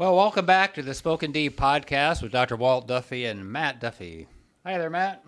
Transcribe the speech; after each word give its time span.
Well, 0.00 0.16
welcome 0.16 0.46
back 0.46 0.72
to 0.76 0.82
the 0.82 0.94
Spoken 0.94 1.30
D 1.30 1.50
podcast 1.50 2.22
with 2.22 2.32
Dr. 2.32 2.56
Walt 2.56 2.88
Duffy 2.88 3.26
and 3.26 3.52
Matt 3.52 3.82
Duffy. 3.82 4.28
Hi 4.64 4.78
there, 4.78 4.88
Matt. 4.88 5.22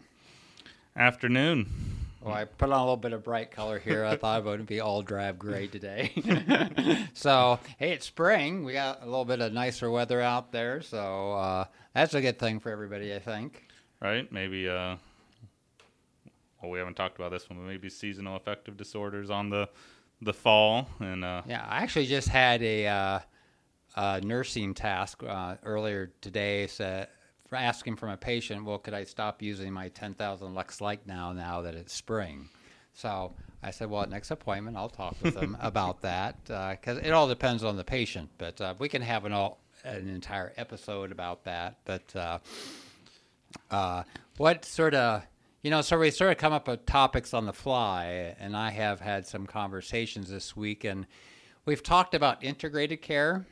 Afternoon. 0.97 1.69
Well, 2.23 2.33
I 2.33 2.47
put 2.47 2.71
on 2.71 2.79
a 2.79 2.83
little 2.83 2.97
bit 2.97 3.13
of 3.13 3.23
bright 3.23 3.51
color 3.51 3.79
here. 3.79 4.03
I 4.03 4.17
thought 4.17 4.39
it 4.41 4.45
would 4.47 4.65
be 4.65 4.81
all 4.81 5.03
drab 5.03 5.39
gray 5.39 5.67
today. 5.67 6.11
so, 7.13 7.61
hey, 7.77 7.93
it's 7.93 8.07
spring. 8.07 8.65
We 8.65 8.73
got 8.73 9.03
a 9.03 9.05
little 9.05 9.27
bit 9.27 9.43
of 9.43 9.53
nicer 9.53 9.91
weather 9.91 10.23
out 10.23 10.53
there. 10.53 10.81
So, 10.81 11.35
uh, 11.35 11.65
that's 11.95 12.15
a 12.15 12.23
good 12.23 12.39
thing 12.39 12.59
for 12.59 12.71
everybody, 12.71 13.15
I 13.15 13.19
think. 13.19 13.63
Right? 14.01 14.33
Maybe, 14.33 14.71
uh, 14.71 14.97
well, 16.63 16.71
we 16.71 16.79
haven't 16.79 16.95
talked 16.95 17.19
about 17.19 17.31
this 17.31 17.51
one, 17.51 17.59
but 17.59 17.67
maybe 17.67 17.91
seasonal 17.91 18.37
affective 18.37 18.79
disorders 18.79 19.29
on 19.29 19.51
the 19.51 19.69
the 20.23 20.33
fall. 20.33 20.89
And 20.99 21.27
uh, 21.27 21.43
yeah, 21.47 21.67
I 21.69 21.83
actually 21.83 22.07
just 22.07 22.29
had 22.29 22.63
a, 22.63 23.23
uh, 23.95 24.21
a 24.23 24.25
nursing 24.25 24.75
task 24.75 25.23
uh, 25.23 25.57
earlier 25.65 26.13
today. 26.21 26.67
For 26.67 27.57
asking 27.57 27.97
from 27.97 28.09
a 28.09 28.17
patient, 28.17 28.65
well, 28.65 28.79
could 28.79 28.95
I 28.95 29.05
stop 29.05 29.43
using 29.43 29.73
my 29.73 29.89
10,000 29.89 30.55
lux 30.55 30.81
light 30.81 31.07
now, 31.07 31.33
now 31.33 31.61
that 31.63 31.75
it's 31.75 31.93
spring? 31.93 32.49
So 32.95 33.35
I 33.63 33.71
said, 33.71 33.91
well, 33.91 34.03
at 34.03 34.11
next 34.11 34.31
appointment, 34.31 34.77
I'll 34.77 34.89
talk 34.89 35.17
with 35.23 35.35
them 35.35 35.57
about 35.61 36.01
that 36.03 36.43
because 36.45 36.99
uh, 36.99 37.03
it 37.03 37.11
all 37.11 37.29
depends 37.29 37.63
on 37.63 37.77
the 37.77 37.85
patient. 37.85 38.31
But 38.39 38.61
uh, 38.61 38.75
we 38.79 38.89
can 38.89 39.03
have 39.03 39.25
an 39.25 39.33
all 39.33 39.61
an 39.85 40.09
entire 40.09 40.53
episode 40.57 41.13
about 41.13 41.45
that. 41.45 41.79
But 41.85 42.17
uh, 42.17 42.39
uh 43.71 44.05
what 44.37 44.65
sort 44.65 44.95
of 44.95 45.25
you 45.63 45.71
know, 45.71 45.81
so 45.81 45.99
we 45.99 46.11
sort 46.11 46.33
of 46.33 46.39
come 46.39 46.53
up 46.53 46.67
with 46.67 46.87
topics 46.87 47.33
on 47.33 47.47
the 47.47 47.53
fly, 47.53 48.35
and 48.41 48.57
I 48.57 48.71
have 48.71 49.01
had 49.01 49.27
some 49.27 49.47
conversations 49.47 50.29
this 50.29 50.57
week, 50.57 50.83
and 50.83 51.07
we've 51.65 51.85
talked 51.85 52.15
about 52.15 52.43
integrated 52.43 53.01
care, 53.01 53.47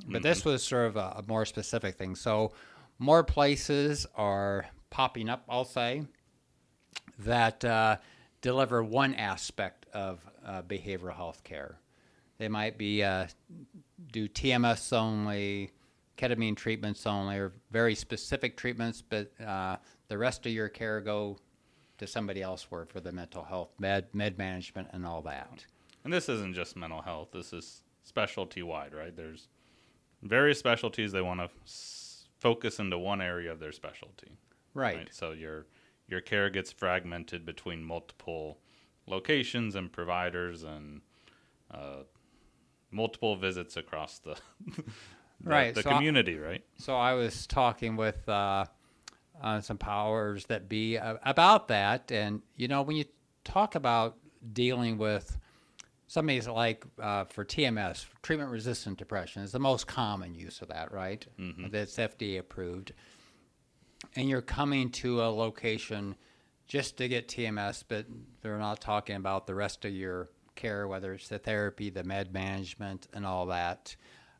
but 0.00 0.06
mm-hmm. 0.06 0.22
this 0.22 0.44
was 0.44 0.62
sort 0.62 0.86
of 0.86 0.96
a, 0.96 1.16
a 1.18 1.24
more 1.26 1.44
specific 1.44 1.96
thing. 1.96 2.14
So 2.14 2.52
more 2.98 3.24
places 3.24 4.06
are 4.14 4.66
popping 4.90 5.28
up, 5.28 5.44
I'll 5.48 5.64
say, 5.64 6.04
that 7.20 7.64
uh, 7.64 7.96
deliver 8.40 8.82
one 8.82 9.14
aspect 9.14 9.86
of 9.92 10.20
uh, 10.44 10.62
behavioral 10.62 11.14
health 11.14 11.42
care. 11.44 11.78
They 12.38 12.48
might 12.48 12.76
be 12.78 13.02
uh, 13.02 13.28
do 14.12 14.28
TMS 14.28 14.92
only, 14.92 15.70
ketamine 16.18 16.56
treatments 16.56 17.06
only, 17.06 17.36
or 17.36 17.52
very 17.70 17.94
specific 17.94 18.56
treatments, 18.56 19.02
but 19.02 19.32
uh, 19.40 19.76
the 20.08 20.18
rest 20.18 20.46
of 20.46 20.52
your 20.52 20.68
care 20.68 21.00
go 21.00 21.38
to 21.98 22.06
somebody 22.06 22.42
else 22.42 22.62
for 22.62 22.86
for 22.86 23.00
the 23.00 23.12
mental 23.12 23.44
health, 23.44 23.70
med 23.78 24.06
med 24.12 24.36
management, 24.36 24.88
and 24.92 25.06
all 25.06 25.22
that. 25.22 25.64
And 26.02 26.12
this 26.12 26.28
isn't 26.28 26.54
just 26.54 26.76
mental 26.76 27.00
health. 27.02 27.28
This 27.32 27.52
is 27.52 27.82
specialty 28.02 28.62
wide, 28.62 28.94
right? 28.94 29.16
There's 29.16 29.48
various 30.24 30.58
specialties 30.58 31.12
they 31.12 31.22
want 31.22 31.40
to 31.40 31.48
focus 32.38 32.78
into 32.78 32.98
one 32.98 33.20
area 33.20 33.52
of 33.52 33.60
their 33.60 33.72
specialty. 33.72 34.32
Right. 34.72 34.96
right. 34.96 35.14
So 35.14 35.32
your 35.32 35.66
your 36.08 36.20
care 36.20 36.50
gets 36.50 36.72
fragmented 36.72 37.46
between 37.46 37.82
multiple 37.82 38.58
locations 39.06 39.74
and 39.74 39.92
providers 39.92 40.62
and 40.64 41.00
uh, 41.70 42.02
multiple 42.90 43.36
visits 43.36 43.76
across 43.76 44.18
the 44.18 44.36
the, 44.66 44.82
right. 45.42 45.74
the 45.74 45.82
so 45.82 45.90
community, 45.90 46.36
I, 46.36 46.40
right? 46.40 46.64
So 46.78 46.96
I 46.96 47.12
was 47.14 47.46
talking 47.46 47.96
with 47.96 48.28
uh, 48.28 48.64
uh, 49.42 49.60
some 49.60 49.78
powers 49.78 50.46
that 50.46 50.68
be 50.68 50.96
about 50.96 51.68
that, 51.68 52.10
and 52.10 52.42
you 52.56 52.68
know 52.68 52.82
when 52.82 52.96
you 52.96 53.04
talk 53.44 53.74
about 53.74 54.16
dealing 54.52 54.98
with 54.98 55.38
somebody's 56.06 56.48
like 56.48 56.84
uh, 57.00 57.24
for 57.24 57.44
TMS, 57.44 58.06
treatment 58.22 58.50
resistant 58.50 58.98
depression 58.98 59.42
is 59.42 59.52
the 59.52 59.58
most 59.58 59.86
common 59.86 60.34
use 60.34 60.62
of 60.62 60.68
that, 60.68 60.92
right? 60.92 61.26
Mm-hmm. 61.38 61.68
That's 61.70 61.96
FDA 61.96 62.38
approved. 62.38 62.92
And 64.16 64.28
you're 64.28 64.42
coming 64.42 64.90
to 64.90 65.22
a 65.22 65.30
location 65.30 66.14
just 66.66 66.96
to 66.98 67.08
get 67.08 67.28
TMS, 67.28 67.84
but 67.86 68.06
they're 68.42 68.58
not 68.58 68.80
talking 68.80 69.16
about 69.16 69.46
the 69.46 69.54
rest 69.54 69.84
of 69.84 69.92
your 69.92 70.30
care, 70.54 70.86
whether 70.86 71.12
it's 71.12 71.28
the 71.28 71.38
therapy, 71.38 71.90
the 71.90 72.04
med 72.04 72.32
management, 72.32 73.08
and 73.12 73.26
all 73.26 73.46
that. 73.46 73.96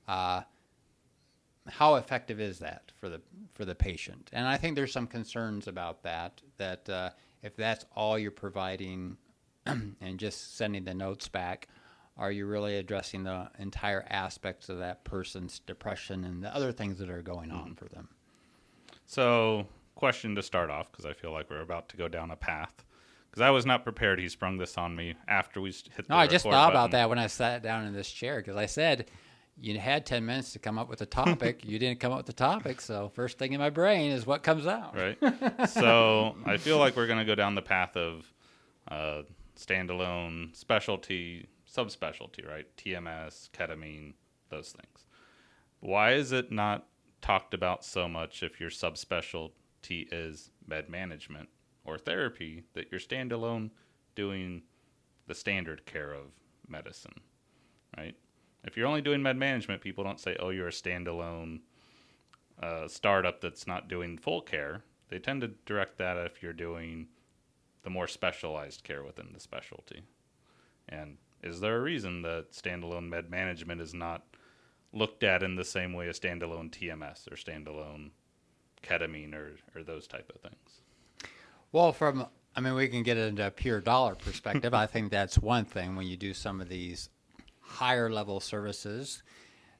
Uh, 0.07 0.43
how 1.67 1.95
effective 1.95 2.41
is 2.41 2.59
that 2.59 2.93
for 3.01 3.09
the 3.09 3.21
for 3.55 3.65
the 3.65 3.75
patient? 3.75 4.31
And 4.33 4.47
I 4.47 4.57
think 4.57 4.77
there's 4.77 4.93
some 4.93 5.07
concerns 5.07 5.67
about 5.67 6.03
that. 6.03 6.43
That 6.59 6.89
uh, 6.89 7.11
if 7.43 7.57
that's 7.57 7.85
all 7.95 8.19
you're 8.19 8.31
providing 8.31 9.17
and 10.01 10.19
just 10.19 10.57
sending 10.57 10.85
the 10.85 10.95
notes 10.95 11.29
back, 11.29 11.69
are 12.17 12.31
you 12.31 12.47
really 12.47 12.77
addressing 12.77 13.25
the 13.25 13.51
entire 13.59 14.05
aspects 14.09 14.69
of 14.69 14.79
that 14.79 15.05
person's 15.05 15.59
depression 15.61 16.25
and 16.25 16.43
the 16.43 16.55
other 16.55 16.73
things 16.73 16.99
that 16.99 17.11
are 17.11 17.23
going 17.23 17.51
on 17.51 17.71
mm-hmm. 17.71 17.75
for 17.75 17.87
them? 17.87 18.09
So, 19.07 19.67
question 19.95 20.35
to 20.37 20.43
start 20.43 20.71
off, 20.71 20.91
because 20.91 21.07
I 21.07 21.13
feel 21.13 21.33
like 21.33 21.51
we're 21.51 21.61
about 21.61 21.89
to 21.91 21.97
go 21.97 22.09
down 22.09 22.31
a 22.31 22.37
path. 22.37 22.85
Because 23.31 23.43
I 23.43 23.51
was 23.51 23.67
not 23.67 23.83
prepared. 23.83 24.21
He 24.21 24.29
sprung 24.29 24.59
this 24.59 24.79
on 24.79 24.95
me 24.95 25.15
after 25.27 25.61
we 25.61 25.71
hit. 25.71 26.09
No, 26.09 26.17
I 26.17 26.29
just 26.29 26.45
thought 26.45 26.53
button. 26.53 26.71
about 26.71 26.91
that 26.93 27.09
when 27.09 27.19
I 27.19 27.27
sat 27.27 27.65
down 27.65 27.85
in 27.85 27.93
this 27.93 28.09
chair 28.09 28.37
because 28.37 28.55
I 28.55 28.67
said 28.67 29.11
you 29.61 29.77
had 29.79 30.07
10 30.07 30.25
minutes 30.25 30.53
to 30.53 30.61
come 30.61 30.79
up 30.79 30.89
with 30.89 31.01
a 31.01 31.07
topic. 31.07 31.65
you 31.65 31.81
didn't 31.81 31.99
come 31.99 32.13
up 32.13 32.19
with 32.19 32.27
the 32.27 32.33
topic. 32.33 32.81
So, 32.81 33.11
first 33.13 33.37
thing 33.37 33.53
in 33.53 33.59
my 33.59 33.71
brain 33.71 34.13
is 34.13 34.25
what 34.25 34.45
comes 34.45 34.69
out. 34.69 34.97
Right. 34.97 35.19
so, 35.69 36.37
I 36.45 36.59
feel 36.59 36.79
like 36.79 36.97
we're 36.97 37.09
going 37.09 37.19
to 37.19 37.25
go 37.25 37.35
down 37.35 37.57
the 37.57 37.63
path 37.63 37.97
of 37.97 38.33
uh, 38.89 39.23
standalone 39.57 40.55
specialty, 40.55 41.47
subspecialty, 41.71 42.47
right? 42.47 42.67
TMS, 42.77 43.51
ketamine, 43.51 44.15
those 44.51 44.73
things. 44.73 45.07
Why 45.81 46.13
is 46.13 46.33
it 46.33 46.51
not 46.51 46.87
talked 47.21 47.55
about 47.55 47.85
so 47.85 48.09
much 48.09 48.43
if 48.43 48.61
your 48.61 48.71
subspecialty 48.71 50.09
is 50.13 50.51
med 50.67 50.89
management 50.89 51.49
or 51.85 51.99
therapy 51.99 52.65
that 52.75 52.87
you're 52.91 53.01
standalone 53.01 53.71
doing 54.15 54.63
the 55.27 55.35
standard 55.35 55.87
care 55.87 56.13
of 56.13 56.27
medicine, 56.69 57.21
right? 57.97 58.15
If 58.63 58.77
you're 58.77 58.87
only 58.87 59.03
doing 59.03 59.23
med 59.23 59.37
management, 59.37 59.83
people 59.83 60.05
don't 60.05 60.21
say, 60.21 60.37
"Oh, 60.39 60.51
you're 60.51 60.69
a 60.69 60.71
standalone 60.71 61.61
uh, 62.63 62.89
startup 62.89 63.41
that's 63.41 63.67
not 63.67 63.89
doing 63.89 64.17
full 64.17 64.41
care." 64.41 64.85
They 65.09 65.19
tend 65.19 65.43
to 65.43 65.49
direct 65.67 65.99
that 65.99 66.17
if 66.17 66.43
you're 66.43 66.53
doing 66.53 67.09
the 67.85 67.91
more 67.91 68.09
specialized 68.09 68.83
care 68.83 69.05
within 69.05 69.29
the 69.33 69.41
specialty. 69.41 70.03
And 70.89 71.19
is 71.43 71.61
there 71.61 71.77
a 71.77 71.83
reason 71.83 72.23
that 72.23 72.53
standalone 72.53 73.09
med 73.09 73.31
management 73.31 73.81
is 73.81 73.95
not 73.95 74.25
looked 74.93 75.23
at 75.23 75.43
in 75.43 75.57
the 75.57 75.65
same 75.65 75.93
way 75.93 76.09
as 76.09 76.19
standalone 76.19 76.71
TMS 76.71 77.31
or 77.31 77.37
standalone 77.37 78.11
ketamine 78.83 79.35
or, 79.35 79.57
or 79.75 79.83
those 79.83 80.07
type 80.07 80.33
of 80.35 80.41
things? 80.41 80.81
Well, 81.73 81.93
from 81.93 82.27
I 82.57 82.61
mean, 82.61 82.75
we 82.75 82.89
can 82.89 83.03
get 83.03 83.17
into 83.17 83.47
a 83.47 83.51
pure 83.51 83.81
dollar 83.81 84.15
perspective. 84.15 84.75
I 84.75 84.87
think 84.87 85.11
that's 85.11 85.39
one 85.39 85.65
thing 85.65 85.97
when 85.97 86.07
you 86.07 86.17
do 86.17 86.33
some 86.33 86.61
of 86.61 86.69
these 86.69 87.09
higher 87.61 88.11
level 88.11 88.39
services, 88.41 89.23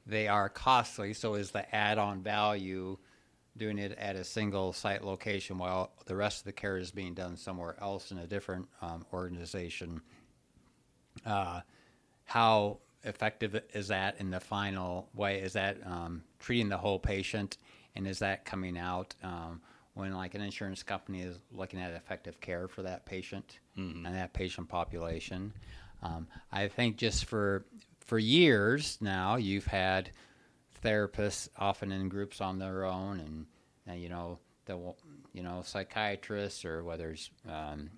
they 0.07 0.27
are 0.27 0.49
costly. 0.49 1.15
So 1.15 1.35
is 1.35 1.53
the 1.53 1.73
add-on 1.75 2.23
value 2.23 2.99
doing 3.57 3.79
it 3.79 3.93
at 3.93 4.17
a 4.17 4.25
single 4.25 4.73
site 4.73 5.05
location 5.05 5.59
while 5.59 5.93
the 6.07 6.17
rest 6.17 6.41
of 6.41 6.45
the 6.45 6.53
care 6.53 6.77
is 6.77 6.91
being 6.91 7.15
done 7.15 7.37
somewhere 7.37 7.77
else 7.81 8.11
in 8.11 8.19
a 8.19 8.27
different 8.27 8.69
um, 8.83 9.05
organization. 9.13 10.01
Uh, 11.25 11.61
how 12.25 12.79
effective 13.05 13.61
is 13.73 13.89
that 13.89 14.17
in 14.19 14.31
the 14.31 14.41
final 14.41 15.09
way? 15.15 15.41
Is 15.41 15.53
that 15.53 15.79
um, 15.87 16.23
treating 16.39 16.69
the 16.69 16.77
whole 16.77 16.99
patient, 16.99 17.59
and 17.95 18.07
is 18.07 18.19
that 18.19 18.45
coming 18.45 18.77
out 18.77 19.15
um, 19.23 19.61
when 19.95 20.13
like 20.13 20.35
an 20.35 20.41
insurance 20.41 20.83
company 20.83 21.21
is 21.21 21.39
looking 21.53 21.81
at 21.81 21.93
effective 21.93 22.41
care 22.41 22.67
for 22.67 22.83
that 22.83 23.07
patient 23.07 23.59
mm-hmm. 23.79 24.05
and 24.05 24.15
that 24.15 24.33
patient 24.33 24.69
population? 24.69 25.53
Um, 26.03 26.27
I 26.51 26.69
think 26.69 26.97
just 26.97 27.27
for 27.27 27.65
for 28.01 28.19
years 28.19 28.99
now, 29.01 29.37
you've 29.37 29.67
had 29.67 30.11
therapists 30.85 31.49
often 31.59 31.91
in 31.91 32.09
groups 32.09 32.41
on 32.41 32.59
their 32.59 32.85
own, 32.85 33.21
and, 33.21 33.47
and 33.87 34.01
you 34.01 34.09
know 34.09 34.39
the 34.67 34.79
you 35.33 35.43
know 35.43 35.63
psychiatrists 35.65 36.65
or 36.65 36.85
whether 36.85 37.11
it's 37.11 37.31
um, 37.49 37.91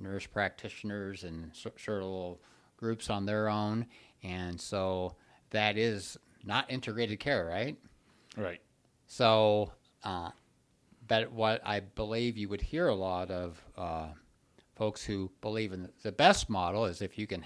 nurse 0.00 0.26
practitioners 0.26 1.24
and 1.24 1.50
sort 1.54 1.74
of 1.76 2.04
little 2.04 2.40
groups 2.76 3.10
on 3.10 3.26
their 3.26 3.48
own, 3.48 3.86
and 4.22 4.60
so 4.60 5.14
that 5.50 5.76
is 5.76 6.16
not 6.44 6.70
integrated 6.70 7.18
care, 7.18 7.46
right? 7.46 7.76
Right. 8.36 8.60
So, 9.06 9.72
uh, 10.02 10.30
but 11.06 11.30
what 11.32 11.60
I 11.64 11.80
believe 11.80 12.36
you 12.36 12.48
would 12.48 12.60
hear 12.60 12.88
a 12.88 12.94
lot 12.94 13.30
of 13.30 13.62
uh, 13.76 14.08
folks 14.76 15.04
who 15.04 15.30
believe 15.40 15.72
in 15.72 15.88
the 16.02 16.12
best 16.12 16.48
model 16.50 16.84
is 16.86 17.02
if 17.02 17.18
you 17.18 17.26
can 17.26 17.44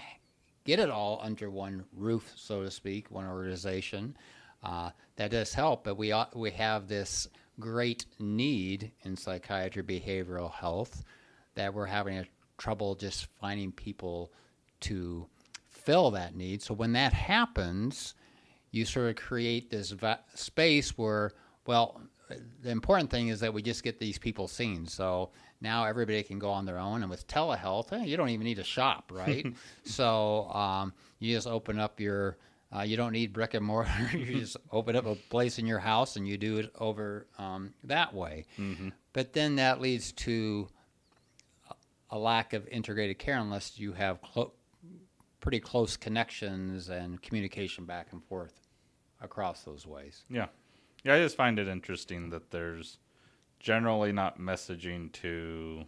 get 0.65 0.79
it 0.79 0.89
all 0.89 1.19
under 1.21 1.49
one 1.49 1.83
roof, 1.93 2.31
so 2.35 2.63
to 2.63 2.71
speak, 2.71 3.09
one 3.11 3.27
organization. 3.27 4.15
Uh, 4.63 4.91
that 5.15 5.31
does 5.31 5.53
help, 5.53 5.83
but 5.83 5.97
we 5.97 6.11
ought, 6.11 6.35
we 6.35 6.51
have 6.51 6.87
this 6.87 7.27
great 7.59 8.05
need 8.19 8.91
in 9.03 9.15
psychiatry 9.15 9.83
behavioral 9.83 10.51
health 10.51 11.03
that 11.55 11.73
we're 11.73 11.85
having 11.85 12.17
a 12.17 12.25
trouble 12.57 12.95
just 12.95 13.27
finding 13.39 13.71
people 13.71 14.31
to 14.81 15.25
fill 15.69 16.11
that 16.11 16.35
need. 16.35 16.61
So 16.61 16.73
when 16.73 16.93
that 16.93 17.13
happens, 17.13 18.15
you 18.71 18.85
sort 18.85 19.09
of 19.09 19.15
create 19.15 19.69
this 19.69 19.91
va- 19.91 20.19
space 20.35 20.97
where, 20.97 21.31
well, 21.65 22.01
the 22.61 22.69
important 22.69 23.09
thing 23.09 23.29
is 23.29 23.39
that 23.39 23.53
we 23.53 23.61
just 23.61 23.83
get 23.83 23.99
these 23.99 24.17
people 24.17 24.47
seen. 24.47 24.85
So 24.85 25.31
now 25.61 25.85
everybody 25.85 26.21
can 26.23 26.39
go 26.39 26.49
on 26.51 26.65
their 26.65 26.77
own, 26.77 27.01
and 27.01 27.09
with 27.09 27.27
telehealth, 27.27 27.91
eh, 27.91 28.03
you 28.03 28.17
don't 28.17 28.29
even 28.29 28.45
need 28.45 28.55
to 28.55 28.63
shop, 28.63 29.11
right? 29.13 29.45
so 29.83 30.49
um, 30.51 30.93
you 31.19 31.35
just 31.35 31.47
open 31.47 31.79
up 31.79 31.99
your. 31.99 32.37
Uh, 32.75 32.81
you 32.81 32.95
don't 32.97 33.13
need 33.13 33.33
brick 33.33 33.53
and 33.55 33.65
mortar. 33.65 33.91
you 34.13 34.39
just 34.39 34.57
open 34.71 34.95
up 34.95 35.05
a 35.05 35.15
place 35.15 35.57
in 35.57 35.65
your 35.65 35.79
house, 35.79 36.15
and 36.15 36.27
you 36.27 36.37
do 36.37 36.57
it 36.57 36.71
over 36.77 37.27
um, 37.37 37.73
that 37.83 38.13
way. 38.13 38.45
But 39.13 39.33
then 39.33 39.55
that 39.55 39.81
leads 39.81 40.11
to 40.13 40.67
a 42.11 42.17
lack 42.17 42.53
of 42.53 42.67
integrated 42.67 43.19
care 43.19 43.37
unless 43.37 43.79
you 43.79 43.93
have 43.93 44.21
clo- 44.21 44.53
pretty 45.39 45.59
close 45.59 45.97
connections 45.97 46.89
and 46.89 47.21
communication 47.21 47.85
back 47.85 48.07
and 48.11 48.23
forth 48.23 48.67
across 49.21 49.63
those 49.63 49.85
ways. 49.85 50.23
Yeah. 50.29 50.47
Yeah, 51.03 51.15
I 51.15 51.19
just 51.19 51.37
find 51.37 51.59
it 51.59 51.67
interesting 51.67 52.29
that 52.31 52.51
there's 52.51 52.99
generally 53.59 54.11
not 54.11 54.39
messaging 54.39 55.11
to 55.13 55.85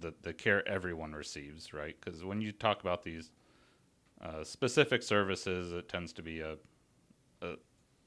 the 0.00 0.14
the 0.22 0.32
care 0.32 0.66
everyone 0.68 1.12
receives, 1.12 1.72
right? 1.72 1.96
Because 2.00 2.24
when 2.24 2.40
you 2.40 2.52
talk 2.52 2.80
about 2.80 3.02
these 3.02 3.30
uh, 4.24 4.44
specific 4.44 5.02
services, 5.02 5.72
it 5.72 5.88
tends 5.88 6.12
to 6.14 6.22
be 6.22 6.40
a, 6.40 6.56
a 7.42 7.54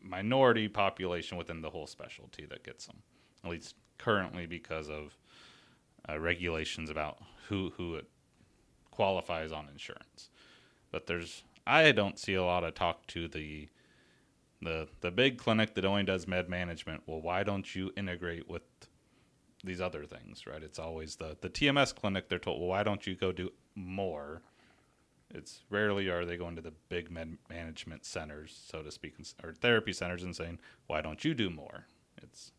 minority 0.01 0.67
population 0.67 1.37
within 1.37 1.61
the 1.61 1.69
whole 1.69 1.87
specialty 1.87 2.45
that 2.45 2.63
gets 2.63 2.85
them, 2.85 2.97
at 3.43 3.49
least 3.49 3.75
currently 3.97 4.45
because 4.45 4.89
of 4.89 5.17
uh, 6.09 6.19
regulations 6.19 6.89
about 6.89 7.19
who 7.47 7.71
who 7.77 7.95
it 7.95 8.07
qualifies 8.89 9.51
on 9.51 9.67
insurance. 9.69 10.29
But 10.91 11.07
there's 11.07 11.43
I 11.65 11.91
don't 11.91 12.19
see 12.19 12.33
a 12.33 12.43
lot 12.43 12.63
of 12.63 12.73
talk 12.73 13.07
to 13.07 13.27
the 13.27 13.69
the 14.61 14.87
the 15.01 15.11
big 15.11 15.37
clinic 15.37 15.75
that 15.75 15.85
only 15.85 16.03
does 16.03 16.27
med 16.27 16.49
management. 16.49 17.03
Well, 17.05 17.21
why 17.21 17.43
don't 17.43 17.73
you 17.75 17.91
integrate 17.95 18.49
with 18.49 18.63
these 19.63 19.79
other 19.79 20.05
things, 20.05 20.47
right? 20.47 20.63
It's 20.63 20.79
always 20.79 21.15
the 21.15 21.37
the 21.41 21.49
TMS 21.49 21.95
clinic. 21.95 22.29
They're 22.29 22.39
told, 22.39 22.59
well, 22.59 22.69
why 22.69 22.83
don't 22.83 23.05
you 23.05 23.15
go 23.15 23.31
do 23.31 23.51
more? 23.75 24.41
It's 25.33 25.63
rarely 25.69 26.09
are 26.09 26.25
they 26.25 26.37
going 26.37 26.55
to 26.55 26.61
the 26.61 26.73
big 26.89 27.09
med 27.09 27.37
management 27.49 28.05
centers, 28.05 28.59
so 28.69 28.81
to 28.81 28.91
speak, 28.91 29.15
or 29.43 29.53
therapy 29.53 29.93
centers, 29.93 30.23
and 30.23 30.35
saying, 30.35 30.59
why 30.87 31.01
don't 31.01 31.23
you 31.23 31.33
do 31.33 31.49
more? 31.49 31.85
It's 32.21 32.51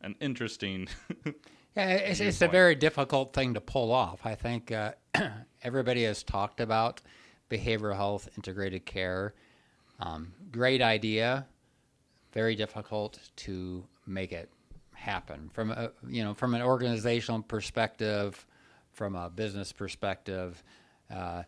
an 0.00 0.16
interesting. 0.20 0.88
Yeah, 1.76 1.90
it's, 1.90 2.18
it's 2.18 2.42
a 2.42 2.48
very 2.48 2.74
difficult 2.74 3.32
thing 3.32 3.54
to 3.54 3.60
pull 3.60 3.92
off. 3.92 4.26
I 4.26 4.34
think 4.34 4.72
uh, 4.72 4.92
everybody 5.62 6.02
has 6.02 6.24
talked 6.24 6.60
about 6.60 7.00
behavioral 7.48 7.94
health 7.94 8.28
integrated 8.36 8.84
care. 8.86 9.34
Um, 10.00 10.32
great 10.50 10.82
idea, 10.82 11.46
very 12.32 12.56
difficult 12.56 13.20
to 13.36 13.84
make 14.06 14.32
it 14.32 14.50
happen 14.94 15.48
from 15.52 15.70
a 15.70 15.90
you 16.08 16.22
know 16.24 16.34
from 16.34 16.54
an 16.54 16.62
organizational 16.62 17.42
perspective, 17.42 18.46
from 18.92 19.14
a 19.14 19.30
business 19.30 19.72
perspective, 19.72 20.62
uh, 21.14 21.44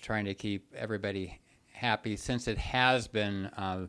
trying 0.00 0.24
to 0.26 0.34
keep 0.34 0.72
everybody 0.76 1.40
happy 1.72 2.16
since 2.16 2.48
it 2.48 2.58
has 2.58 3.08
been. 3.08 3.46
Uh, 3.56 3.86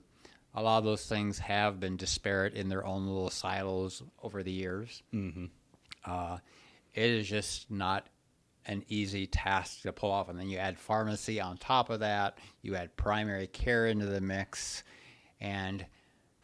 a 0.53 0.61
lot 0.61 0.77
of 0.77 0.85
those 0.85 1.05
things 1.05 1.37
have 1.39 1.79
been 1.79 1.97
disparate 1.97 2.53
in 2.53 2.69
their 2.69 2.85
own 2.85 3.05
little 3.07 3.29
silos 3.29 4.01
over 4.23 4.41
the 4.41 4.51
years. 4.51 5.03
Uh, 6.05 6.37
it 6.93 7.09
is 7.09 7.27
just 7.27 7.69
not 7.69 8.07
an 8.65 8.83
easy 8.87 9.27
task 9.27 9.81
to 9.81 9.91
pull 9.91 10.11
off. 10.11 10.29
And 10.29 10.39
then 10.39 10.49
you 10.49 10.57
add 10.57 10.79
pharmacy 10.79 11.41
on 11.41 11.57
top 11.57 11.89
of 11.89 11.99
that, 11.99 12.37
you 12.61 12.75
add 12.75 12.95
primary 12.95 13.47
care 13.47 13.87
into 13.87 14.05
the 14.05 14.21
mix, 14.21 14.83
and 15.39 15.85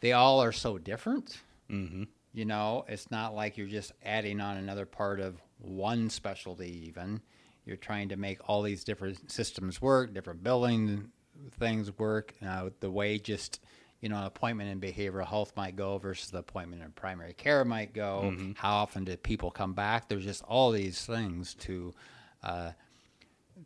they 0.00 0.12
all 0.12 0.42
are 0.42 0.52
so 0.52 0.78
different. 0.78 1.40
mm-hmm. 1.70 2.04
You 2.34 2.46
know, 2.46 2.84
it's 2.88 3.10
not 3.10 3.34
like 3.34 3.58
you're 3.58 3.66
just 3.66 3.92
adding 4.02 4.40
on 4.40 4.56
another 4.56 4.86
part 4.86 5.20
of 5.20 5.40
one 5.58 6.08
specialty, 6.08 6.86
even. 6.88 7.20
You're 7.64 7.76
trying 7.76 8.08
to 8.10 8.16
make 8.16 8.48
all 8.48 8.62
these 8.62 8.84
different 8.84 9.30
systems 9.30 9.80
work, 9.80 10.12
different 10.14 10.42
billing 10.42 11.10
things 11.58 11.96
work. 11.98 12.34
Uh, 12.44 12.70
the 12.80 12.90
way 12.90 13.18
just, 13.18 13.60
you 14.00 14.08
know, 14.08 14.16
an 14.16 14.24
appointment 14.24 14.70
in 14.70 14.80
behavioral 14.80 15.26
health 15.26 15.52
might 15.56 15.76
go 15.76 15.98
versus 15.98 16.30
the 16.30 16.38
appointment 16.38 16.82
in 16.82 16.90
primary 16.92 17.34
care 17.34 17.64
might 17.64 17.92
go. 17.94 18.34
How 18.56 18.74
often 18.74 19.04
do 19.04 19.16
people 19.16 19.50
come 19.50 19.74
back? 19.74 20.08
There's 20.08 20.24
just 20.24 20.42
all 20.44 20.72
these 20.72 21.04
things 21.04 21.54
to 21.54 21.94
uh, 22.42 22.72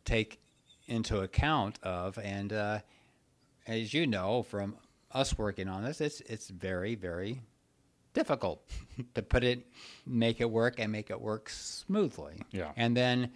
take 0.05 0.39
into 0.87 1.19
account 1.21 1.79
of. 1.83 2.17
And 2.19 2.53
uh, 2.53 2.79
as 3.65 3.93
you 3.93 4.07
know 4.07 4.43
from 4.43 4.75
us 5.11 5.37
working 5.37 5.67
on 5.67 5.83
this, 5.83 6.01
it's, 6.01 6.21
it's 6.21 6.49
very, 6.49 6.95
very 6.95 7.41
difficult 8.13 8.63
to 9.15 9.21
put 9.21 9.43
it, 9.43 9.65
make 10.05 10.41
it 10.41 10.49
work, 10.49 10.79
and 10.79 10.91
make 10.91 11.09
it 11.09 11.19
work 11.19 11.49
smoothly. 11.49 12.41
Yeah. 12.51 12.71
And 12.75 12.95
then, 12.95 13.31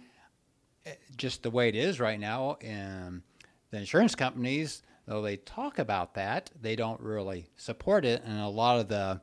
just 1.16 1.42
the 1.42 1.50
way 1.50 1.68
it 1.68 1.76
is 1.76 2.00
right 2.00 2.18
now, 2.18 2.56
um, 2.68 3.22
the 3.70 3.78
insurance 3.78 4.14
companies, 4.14 4.82
though 5.06 5.22
they 5.22 5.36
talk 5.36 5.78
about 5.78 6.14
that, 6.14 6.50
they 6.60 6.76
don't 6.76 7.00
really 7.00 7.48
support 7.56 8.04
it, 8.04 8.22
and 8.24 8.40
a 8.40 8.48
lot 8.48 8.80
of 8.80 8.88
the 8.88 9.20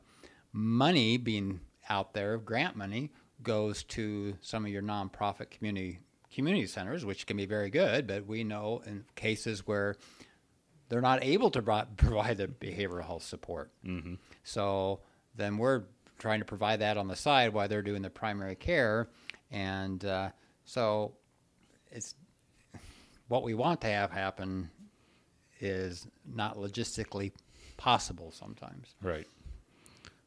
money 0.52 1.16
being 1.16 1.60
out 1.88 2.14
there, 2.14 2.38
grant 2.38 2.76
money, 2.76 3.10
goes 3.42 3.84
to 3.84 4.36
some 4.40 4.64
of 4.64 4.70
your 4.70 4.82
nonprofit 4.82 5.50
community 5.50 6.00
community 6.32 6.66
centers, 6.66 7.04
which 7.04 7.26
can 7.26 7.36
be 7.36 7.46
very 7.46 7.70
good. 7.70 8.06
But 8.06 8.26
we 8.26 8.44
know 8.44 8.82
in 8.86 9.04
cases 9.16 9.66
where 9.66 9.96
they're 10.88 11.00
not 11.00 11.24
able 11.24 11.50
to 11.50 11.62
provide 11.96 12.36
the 12.36 12.48
behavioral 12.48 13.04
health 13.04 13.24
support. 13.24 13.70
Mm-hmm. 13.84 14.14
So 14.44 15.00
then 15.36 15.58
we're 15.58 15.84
trying 16.18 16.40
to 16.40 16.44
provide 16.44 16.80
that 16.80 16.96
on 16.96 17.08
the 17.08 17.16
side 17.16 17.52
while 17.52 17.68
they're 17.68 17.82
doing 17.82 18.02
the 18.02 18.10
primary 18.10 18.54
care, 18.54 19.08
and 19.50 20.04
uh, 20.04 20.30
so 20.64 21.14
it's 21.90 22.14
what 23.28 23.42
we 23.42 23.54
want 23.54 23.80
to 23.82 23.86
have 23.88 24.10
happen 24.10 24.70
is 25.60 26.06
not 26.26 26.56
logistically 26.56 27.32
possible 27.76 28.32
sometimes. 28.32 28.94
Right. 29.02 29.26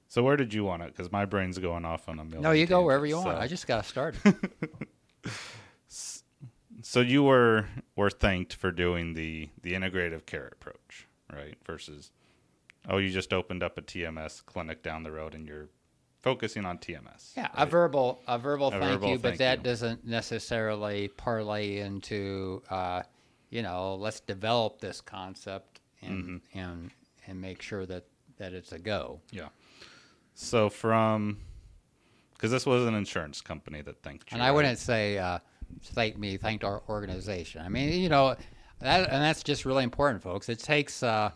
So 0.07 0.21
where 0.23 0.37
did 0.37 0.53
you 0.53 0.63
want 0.63 0.83
it? 0.83 0.95
Because 0.95 1.11
my 1.11 1.25
brain's 1.25 1.57
going 1.57 1.85
off 1.85 2.07
on 2.07 2.19
a 2.19 2.23
million. 2.23 2.43
No, 2.43 2.51
you 2.51 2.65
go 2.65 2.83
wherever 2.83 3.05
you 3.05 3.17
want. 3.17 3.39
I 3.39 3.47
just 3.47 3.67
got 3.67 3.85
started. 3.85 4.21
So 6.83 6.99
you 6.99 7.23
were 7.23 7.67
were 7.95 8.09
thanked 8.09 8.53
for 8.53 8.71
doing 8.71 9.13
the 9.13 9.49
the 9.61 9.73
integrative 9.73 10.25
care 10.25 10.49
approach, 10.51 11.07
right? 11.31 11.55
Versus, 11.65 12.11
oh, 12.89 12.97
you 12.97 13.09
just 13.09 13.31
opened 13.31 13.63
up 13.63 13.77
a 13.77 13.81
TMS 13.81 14.45
clinic 14.45 14.83
down 14.83 15.03
the 15.03 15.11
road 15.11 15.33
and 15.33 15.47
you're 15.47 15.69
focusing 16.23 16.65
on 16.65 16.79
TMS. 16.79 17.33
Yeah, 17.37 17.49
a 17.53 17.65
verbal 17.67 18.19
a 18.27 18.39
verbal 18.39 18.69
A 18.69 18.71
thank 18.71 18.83
verbal 18.83 19.09
you, 19.09 19.17
but 19.19 19.29
thank 19.29 19.39
that 19.39 19.57
you. 19.59 19.63
doesn't 19.63 20.07
necessarily 20.07 21.09
parlay 21.09 21.77
into 21.77 22.63
uh, 22.71 23.03
you 23.51 23.61
know 23.61 23.95
let's 23.95 24.19
develop 24.21 24.79
this 24.79 24.99
concept 25.01 25.81
and 26.01 26.23
Mm-hmm. 26.23 26.59
and 26.59 26.91
and 27.27 27.39
make 27.39 27.61
sure 27.61 27.85
that 27.85 28.05
that 28.37 28.53
it's 28.53 28.71
a 28.71 28.79
go. 28.79 29.21
Yeah. 29.31 29.49
So 30.33 30.67
from, 30.69 31.37
because 32.33 32.49
this 32.49 32.65
was 32.65 32.85
an 32.87 32.95
insurance 32.95 33.39
company 33.39 33.81
that 33.83 34.01
thanked 34.01 34.31
you. 34.31 34.35
And 34.35 34.43
I 34.43 34.47
right? 34.47 34.51
wouldn't 34.55 34.79
say 34.79 35.19
uh, 35.19 35.37
thank 35.83 36.17
me, 36.17 36.37
thanked 36.37 36.63
our 36.63 36.81
organization. 36.89 37.61
I 37.61 37.69
mean, 37.69 38.01
you 38.01 38.09
know, 38.09 38.35
that 38.79 39.09
and 39.11 39.21
that's 39.21 39.43
just 39.43 39.63
really 39.63 39.83
important, 39.83 40.23
folks. 40.23 40.49
It 40.49 40.59
takes. 40.59 41.03
Uh, 41.03 41.29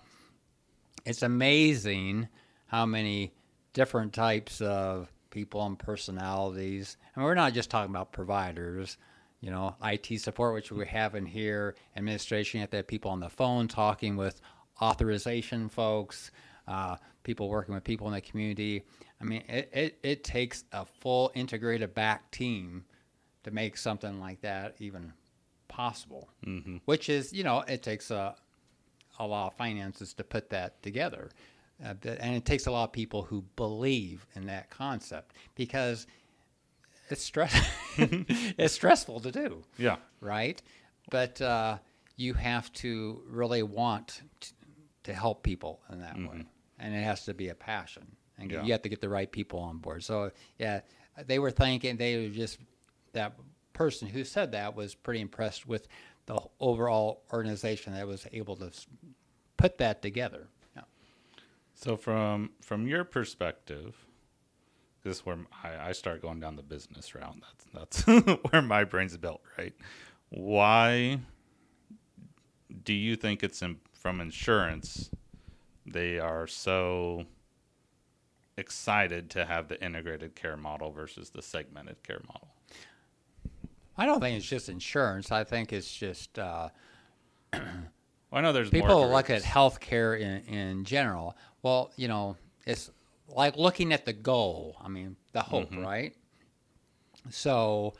it's 1.05 1.21
amazing 1.21 2.27
how 2.65 2.85
many 2.85 3.31
different 3.77 4.11
types 4.11 4.59
of 4.59 5.07
people 5.29 5.63
and 5.63 5.77
personalities. 5.77 6.97
And 7.13 7.23
we're 7.23 7.35
not 7.35 7.53
just 7.53 7.69
talking 7.69 7.93
about 7.93 8.11
providers. 8.11 8.97
You 9.39 9.51
know, 9.51 9.75
IT 9.83 10.19
support, 10.19 10.55
which 10.55 10.71
we 10.71 10.87
have 10.87 11.13
in 11.13 11.27
here, 11.27 11.75
administration. 11.95 12.57
You 12.57 12.61
have 12.61 12.71
to 12.71 12.77
have 12.77 12.87
people 12.87 13.11
on 13.11 13.19
the 13.19 13.29
phone 13.29 13.67
talking 13.67 14.17
with 14.17 14.41
authorization 14.81 15.69
folks, 15.69 16.31
uh, 16.67 16.95
people 17.21 17.49
working 17.49 17.75
with 17.75 17.83
people 17.83 18.07
in 18.07 18.13
the 18.13 18.21
community. 18.21 18.81
I 19.21 19.25
mean, 19.25 19.43
it, 19.47 19.69
it, 19.71 19.99
it 20.01 20.23
takes 20.23 20.63
a 20.71 20.85
full 20.85 21.31
integrated 21.35 21.93
back 21.93 22.31
team 22.31 22.83
to 23.43 23.51
make 23.51 23.77
something 23.77 24.19
like 24.19 24.41
that 24.41 24.77
even 24.79 25.13
possible. 25.67 26.29
Mm-hmm. 26.47 26.77
Which 26.85 27.09
is, 27.09 27.31
you 27.31 27.43
know, 27.43 27.63
it 27.67 27.83
takes 27.83 28.09
a, 28.09 28.35
a 29.19 29.27
lot 29.27 29.51
of 29.51 29.53
finances 29.53 30.15
to 30.15 30.23
put 30.23 30.49
that 30.49 30.81
together. 30.81 31.29
Uh, 31.83 31.93
and 32.19 32.35
it 32.35 32.43
takes 32.45 32.65
a 32.65 32.71
lot 32.71 32.85
of 32.85 32.91
people 32.91 33.21
who 33.21 33.43
believe 33.55 34.25
in 34.35 34.47
that 34.47 34.69
concept 34.69 35.35
because 35.55 36.07
it's 37.09 37.21
stress 37.23 37.53
it's 37.97 38.73
stressful 38.73 39.19
to 39.19 39.31
do 39.31 39.63
Yeah. 39.77 39.97
right? 40.19 40.61
But 41.11 41.39
uh, 41.41 41.77
you 42.15 42.33
have 42.33 42.71
to 42.73 43.21
really 43.29 43.63
want 43.63 44.21
t- 44.41 44.51
to 45.03 45.13
help 45.13 45.43
people 45.43 45.79
in 45.91 46.01
that 46.01 46.17
way, 46.17 46.43
and 46.79 46.93
it 46.95 47.03
has 47.03 47.23
to 47.25 47.33
be 47.33 47.49
a 47.49 47.55
passion, 47.55 48.07
and 48.37 48.51
Yeah. 48.51 48.63
you 48.63 48.71
have 48.73 48.81
to 48.81 48.89
get 48.89 48.99
the 48.99 49.07
right 49.09 49.31
people 49.31 49.59
on 49.59 49.77
board. 49.77 50.03
So 50.03 50.31
yeah, 50.57 50.81
they 51.27 51.39
were 51.39 51.51
thinking 51.51 51.95
they 51.95 52.23
were 52.27 52.33
just 52.33 52.57
that 53.13 53.33
person 53.73 54.07
who 54.09 54.23
said 54.23 54.51
that 54.51 54.75
was 54.75 54.95
pretty 54.95 55.21
impressed 55.21 55.65
with 55.67 55.87
the 56.25 56.39
overall 56.59 57.21
organization 57.31 57.93
that 57.93 58.05
was 58.07 58.25
able 58.33 58.55
to 58.57 58.71
put 59.55 59.77
that 59.77 60.01
together. 60.01 60.47
So 61.77 61.95
from 61.95 62.49
from 62.59 62.87
your 62.87 63.03
perspective, 63.03 63.95
this 65.03 65.17
is 65.17 65.25
where 65.27 65.37
I, 65.63 65.89
I 65.89 65.91
start 65.91 66.23
going 66.23 66.39
down 66.39 66.55
the 66.55 66.63
business 66.63 67.13
route. 67.13 67.35
That's 67.75 68.03
that's 68.03 68.39
where 68.49 68.63
my 68.63 68.83
brain's 68.83 69.15
built, 69.15 69.41
right? 69.59 69.75
Why 70.29 71.19
do 72.83 72.93
you 72.93 73.15
think 73.15 73.43
it's 73.43 73.61
in, 73.61 73.77
from 73.93 74.19
insurance? 74.21 75.11
They 75.85 76.17
are 76.17 76.47
so 76.47 77.25
excited 78.57 79.29
to 79.29 79.45
have 79.45 79.67
the 79.67 79.81
integrated 79.81 80.33
care 80.33 80.57
model 80.57 80.91
versus 80.91 81.29
the 81.29 81.43
segmented 81.43 82.01
care 82.01 82.21
model. 82.27 82.55
I 83.95 84.07
don't 84.07 84.19
think 84.19 84.35
it's 84.35 84.47
just 84.47 84.67
insurance. 84.67 85.31
I 85.31 85.43
think 85.43 85.71
it's 85.71 85.93
just 85.93 86.39
uh, 86.39 86.69
well, 87.53 87.61
I 88.39 88.41
know 88.41 88.51
there's 88.51 88.69
people 88.69 89.09
look 89.09 89.29
at 89.29 89.43
healthcare 89.43 90.19
in 90.19 90.41
in 90.53 90.83
general. 90.83 91.37
Well, 91.67 91.91
you 91.97 92.07
know, 92.07 92.37
it's 92.65 92.89
like 93.27 93.57
looking 93.57 93.91
at 93.91 94.05
the 94.05 94.13
goal. 94.13 94.77
I 94.81 94.87
mean, 94.87 95.17
the 95.33 95.41
hope, 95.41 95.69
mm-hmm. 95.69 95.83
right? 95.83 96.15
So, 97.29 97.93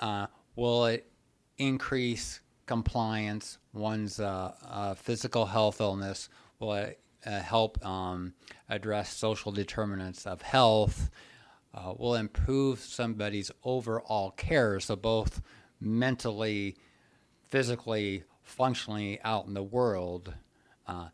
uh, 0.00 0.28
will 0.56 0.86
it 0.86 1.06
increase 1.58 2.40
compliance? 2.64 3.58
One's 3.74 4.18
uh, 4.18 4.54
uh, 4.66 4.94
physical 4.94 5.44
health 5.44 5.82
illness 5.82 6.30
will 6.60 6.72
it 6.72 6.98
uh, 7.26 7.40
help 7.40 7.84
um, 7.84 8.32
address 8.70 9.12
social 9.14 9.52
determinants 9.52 10.26
of 10.26 10.40
health? 10.40 11.10
uh, 11.74 11.92
will 11.98 12.14
improve 12.14 12.80
somebody's 12.80 13.50
overall 13.64 14.30
care. 14.30 14.80
So, 14.80 14.96
both 14.96 15.42
mentally, 15.78 16.78
physically, 17.48 18.24
functionally 18.42 19.20
out 19.24 19.44
in 19.46 19.52
the 19.52 19.62
world, 19.62 20.32
uh, 20.86 21.08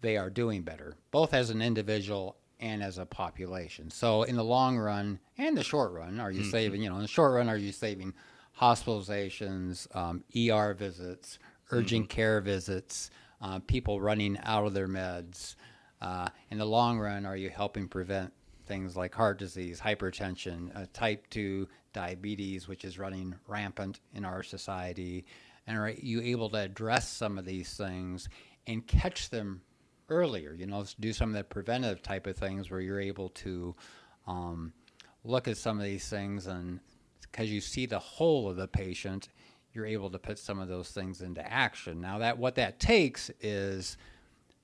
they 0.00 0.16
are 0.16 0.30
doing 0.30 0.62
better, 0.62 0.96
both 1.10 1.34
as 1.34 1.50
an 1.50 1.62
individual 1.62 2.36
and 2.60 2.82
as 2.82 2.98
a 2.98 3.06
population. 3.06 3.90
So, 3.90 4.22
in 4.22 4.36
the 4.36 4.44
long 4.44 4.78
run 4.78 5.18
and 5.38 5.56
the 5.56 5.64
short 5.64 5.92
run, 5.92 6.20
are 6.20 6.30
you 6.30 6.40
mm-hmm. 6.40 6.50
saving, 6.50 6.82
you 6.82 6.88
know, 6.88 6.96
in 6.96 7.02
the 7.02 7.08
short 7.08 7.34
run, 7.34 7.48
are 7.48 7.56
you 7.56 7.72
saving 7.72 8.14
hospitalizations, 8.58 9.94
um, 9.94 10.24
ER 10.34 10.74
visits, 10.74 11.38
urgent 11.70 12.08
mm-hmm. 12.08 12.16
care 12.16 12.40
visits, 12.40 13.10
uh, 13.42 13.58
people 13.66 14.00
running 14.00 14.38
out 14.44 14.66
of 14.66 14.74
their 14.74 14.88
meds? 14.88 15.56
Uh, 16.00 16.28
in 16.50 16.58
the 16.58 16.64
long 16.64 16.98
run, 16.98 17.26
are 17.26 17.36
you 17.36 17.50
helping 17.50 17.88
prevent 17.88 18.32
things 18.66 18.96
like 18.96 19.14
heart 19.14 19.38
disease, 19.38 19.80
hypertension, 19.80 20.74
uh, 20.76 20.86
type 20.92 21.26
2 21.30 21.68
diabetes, 21.92 22.68
which 22.68 22.84
is 22.84 22.98
running 22.98 23.34
rampant 23.46 24.00
in 24.14 24.24
our 24.24 24.42
society. 24.42 25.24
And 25.66 25.78
are 25.78 25.90
you 25.90 26.20
able 26.20 26.50
to 26.50 26.58
address 26.58 27.08
some 27.08 27.38
of 27.38 27.44
these 27.44 27.74
things 27.74 28.28
and 28.66 28.86
catch 28.86 29.30
them 29.30 29.62
earlier? 30.08 30.52
You 30.52 30.66
know, 30.66 30.84
do 31.00 31.12
some 31.12 31.30
of 31.30 31.36
the 31.36 31.44
preventative 31.44 32.02
type 32.02 32.26
of 32.26 32.36
things 32.36 32.70
where 32.70 32.80
you're 32.80 33.00
able 33.00 33.30
to 33.30 33.74
um, 34.26 34.72
look 35.24 35.48
at 35.48 35.56
some 35.56 35.78
of 35.78 35.84
these 35.84 36.08
things 36.08 36.46
and 36.46 36.80
because 37.20 37.50
you 37.50 37.60
see 37.60 37.86
the 37.86 37.98
whole 37.98 38.48
of 38.48 38.56
the 38.56 38.68
patient, 38.68 39.28
you're 39.72 39.86
able 39.86 40.10
to 40.10 40.18
put 40.18 40.38
some 40.38 40.58
of 40.58 40.68
those 40.68 40.90
things 40.90 41.20
into 41.20 41.46
action. 41.46 42.00
Now 42.00 42.18
that 42.18 42.38
what 42.38 42.54
that 42.54 42.80
takes 42.80 43.30
is 43.40 43.98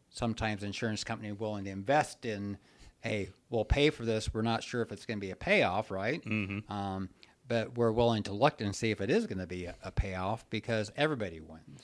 sometimes 0.08 0.62
insurance 0.62 1.04
company 1.04 1.32
willing 1.32 1.64
to 1.64 1.70
invest 1.70 2.24
in 2.24 2.58
hey, 3.02 3.30
we'll 3.50 3.64
pay 3.64 3.90
for 3.90 4.04
this. 4.04 4.32
We're 4.32 4.42
not 4.42 4.62
sure 4.62 4.80
if 4.80 4.92
it's 4.92 5.04
going 5.04 5.18
to 5.18 5.20
be 5.20 5.32
a 5.32 5.36
payoff, 5.36 5.90
right? 5.90 6.24
Mm-hmm. 6.24 6.72
Um, 6.72 7.10
but 7.48 7.76
we're 7.76 7.92
willing 7.92 8.22
to 8.24 8.32
look 8.32 8.60
and 8.60 8.74
see 8.74 8.90
if 8.92 9.00
it 9.00 9.10
is 9.10 9.26
going 9.26 9.38
to 9.38 9.46
be 9.46 9.66
a, 9.66 9.74
a, 9.82 9.90
payoff 9.90 10.48
because 10.48 10.90
everybody 10.96 11.40
wins. 11.40 11.82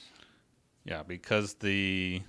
Yeah, 0.84 1.02
because 1.02 1.54
the 1.54 2.22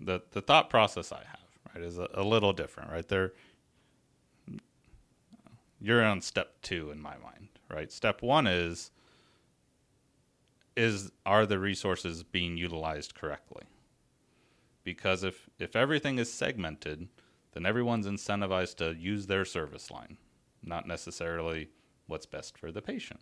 the 0.00 0.22
the 0.32 0.40
thought 0.42 0.70
process 0.70 1.12
I 1.12 1.24
have 1.24 1.74
right 1.74 1.84
is 1.84 1.98
a, 1.98 2.08
a 2.14 2.24
little 2.24 2.52
different, 2.52 2.90
right? 2.90 3.06
There, 3.06 3.32
you're 5.80 6.04
on 6.04 6.20
step 6.20 6.54
two 6.62 6.90
in 6.90 7.00
my 7.00 7.16
mind, 7.18 7.48
right? 7.70 7.92
Step 7.92 8.22
one 8.22 8.46
is 8.46 8.90
is 10.76 11.12
are 11.26 11.46
the 11.46 11.58
resources 11.58 12.22
being 12.22 12.56
utilized 12.56 13.14
correctly? 13.14 13.64
because 14.84 15.24
if 15.24 15.48
if 15.58 15.76
everything 15.76 16.18
is 16.18 16.32
segmented, 16.32 17.08
then 17.52 17.66
everyone's 17.66 18.06
incentivized 18.06 18.76
to 18.76 18.94
use 18.94 19.26
their 19.26 19.44
service 19.44 19.90
line, 19.90 20.16
not 20.62 20.86
necessarily 20.86 21.68
what's 22.06 22.26
best 22.26 22.58
for 22.58 22.72
the 22.72 22.82
patient. 22.82 23.20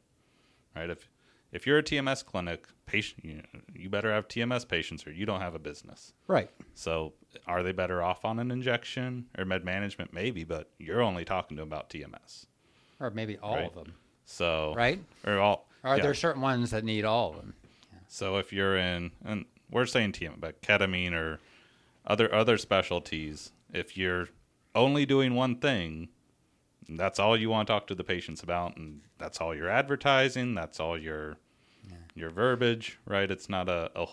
Right? 0.74 0.90
If 0.90 1.08
if 1.52 1.66
you're 1.66 1.78
a 1.78 1.82
TMS 1.82 2.24
clinic, 2.24 2.66
patient 2.86 3.24
you, 3.24 3.42
you 3.74 3.88
better 3.88 4.12
have 4.12 4.28
TMS 4.28 4.66
patients 4.66 5.06
or 5.06 5.12
you 5.12 5.26
don't 5.26 5.40
have 5.40 5.54
a 5.54 5.58
business. 5.58 6.12
Right. 6.26 6.50
So, 6.74 7.14
are 7.46 7.62
they 7.62 7.72
better 7.72 8.02
off 8.02 8.24
on 8.24 8.38
an 8.38 8.50
injection 8.50 9.26
or 9.36 9.44
med 9.44 9.64
management 9.64 10.12
maybe, 10.12 10.44
but 10.44 10.70
you're 10.78 11.02
only 11.02 11.24
talking 11.24 11.56
to 11.56 11.62
them 11.62 11.68
about 11.68 11.90
TMS. 11.90 12.46
Or 13.00 13.10
maybe 13.10 13.38
all 13.38 13.56
right? 13.56 13.66
of 13.66 13.74
them. 13.74 13.94
So, 14.24 14.74
right? 14.76 15.00
Or 15.26 15.38
all 15.38 15.68
Are 15.84 15.96
yeah. 15.96 16.02
there 16.02 16.14
certain 16.14 16.42
ones 16.42 16.70
that 16.70 16.84
need 16.84 17.04
all 17.04 17.30
of 17.30 17.36
them? 17.36 17.54
Yeah. 17.92 17.98
So 18.08 18.36
if 18.36 18.52
you're 18.52 18.76
in 18.76 19.12
and 19.24 19.44
we're 19.70 19.86
saying 19.86 20.12
TMS, 20.12 20.40
but 20.40 20.60
ketamine 20.62 21.12
or 21.12 21.40
other 22.06 22.32
other 22.34 22.58
specialties, 22.58 23.52
if 23.72 23.96
you're 23.96 24.28
only 24.74 25.06
doing 25.06 25.34
one 25.34 25.56
thing, 25.56 26.08
that's 26.88 27.18
all 27.18 27.36
you 27.36 27.50
want 27.50 27.66
to 27.66 27.72
talk 27.72 27.86
to 27.88 27.94
the 27.94 28.04
patients 28.04 28.42
about, 28.42 28.76
and 28.76 29.00
that's 29.18 29.40
all 29.40 29.54
your 29.54 29.68
advertising. 29.68 30.54
That's 30.54 30.80
all 30.80 30.96
your 30.98 31.36
yeah. 31.88 31.96
your 32.14 32.30
verbiage, 32.30 32.98
right? 33.04 33.30
It's 33.30 33.48
not 33.48 33.68
a, 33.68 33.90
a 33.94 34.06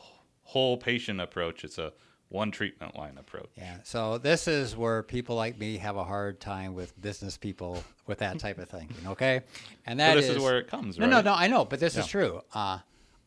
whole 0.44 0.78
patient 0.78 1.22
approach. 1.22 1.64
It's 1.64 1.78
a 1.78 1.94
one 2.30 2.52
treatment 2.52 2.98
line 2.98 3.18
approach. 3.18 3.50
Yeah. 3.56 3.78
So 3.84 4.18
this 4.18 4.48
is 4.48 4.76
where 4.76 5.04
people 5.04 5.36
like 5.36 5.58
me 5.58 5.78
have 5.78 5.96
a 5.96 6.04
hard 6.04 6.40
time 6.40 6.74
with 6.74 7.00
business 7.02 7.38
people 7.38 7.84
with 8.08 8.20
that 8.20 8.40
type 8.40 8.58
of 8.58 8.70
thinking. 8.70 9.08
Okay, 9.08 9.42
and 9.86 10.00
that 10.00 10.16
this 10.16 10.26
is, 10.30 10.38
is, 10.38 10.44
where 10.44 10.60
it 10.60 10.68
comes. 10.68 10.98
No, 10.98 11.06
right? 11.06 11.12
no, 11.12 11.22
no. 11.22 11.34
I 11.34 11.48
know, 11.48 11.66
but 11.66 11.80
this 11.80 11.96
yeah. 11.96 12.02
is 12.02 12.08
true. 12.08 12.42
Uh, 12.54 12.80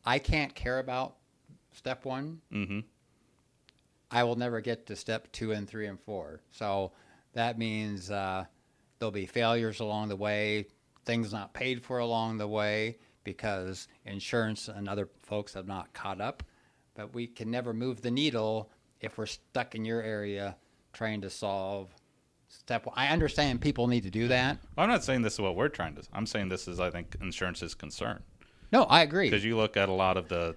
I 0.04 0.18
can't 0.18 0.54
care 0.54 0.78
about 0.78 1.16
step 1.72 2.04
one. 2.04 2.40
Mm-hmm. 2.52 2.80
I 4.10 4.24
will 4.24 4.36
never 4.36 4.60
get 4.60 4.86
to 4.86 4.96
step 4.96 5.30
two 5.32 5.52
and 5.52 5.68
three 5.68 5.86
and 5.86 6.00
four. 6.00 6.40
So 6.50 6.92
that 7.34 7.58
means 7.58 8.10
uh, 8.10 8.46
there'll 8.98 9.12
be 9.12 9.26
failures 9.26 9.80
along 9.80 10.08
the 10.08 10.16
way, 10.16 10.66
things 11.04 11.32
not 11.32 11.54
paid 11.54 11.82
for 11.82 11.98
along 11.98 12.38
the 12.38 12.48
way 12.48 12.98
because 13.24 13.88
insurance 14.04 14.68
and 14.68 14.88
other 14.88 15.08
folks 15.22 15.54
have 15.54 15.66
not 15.66 15.92
caught 15.92 16.20
up. 16.20 16.42
But 16.94 17.14
we 17.14 17.26
can 17.26 17.50
never 17.50 17.72
move 17.72 18.02
the 18.02 18.10
needle 18.10 18.70
if 19.00 19.18
we're 19.18 19.26
stuck 19.26 19.74
in 19.74 19.84
your 19.84 20.02
area 20.02 20.56
trying 20.92 21.20
to 21.20 21.30
solve 21.30 21.94
step 22.48 22.86
one. 22.86 22.94
I 22.96 23.08
understand 23.08 23.60
people 23.60 23.86
need 23.86 24.02
to 24.02 24.10
do 24.10 24.28
that. 24.28 24.58
Well, 24.76 24.84
I'm 24.84 24.90
not 24.90 25.04
saying 25.04 25.22
this 25.22 25.34
is 25.34 25.40
what 25.40 25.54
we're 25.54 25.68
trying 25.68 25.94
to. 25.96 26.02
I'm 26.12 26.26
saying 26.26 26.48
this 26.48 26.66
is 26.66 26.80
I 26.80 26.90
think 26.90 27.16
insurance's 27.20 27.74
concern. 27.74 28.22
No, 28.72 28.84
I 28.84 29.02
agree. 29.02 29.30
Because 29.30 29.44
you 29.44 29.56
look 29.56 29.76
at 29.76 29.88
a 29.88 29.92
lot 29.92 30.16
of 30.16 30.28
the 30.28 30.56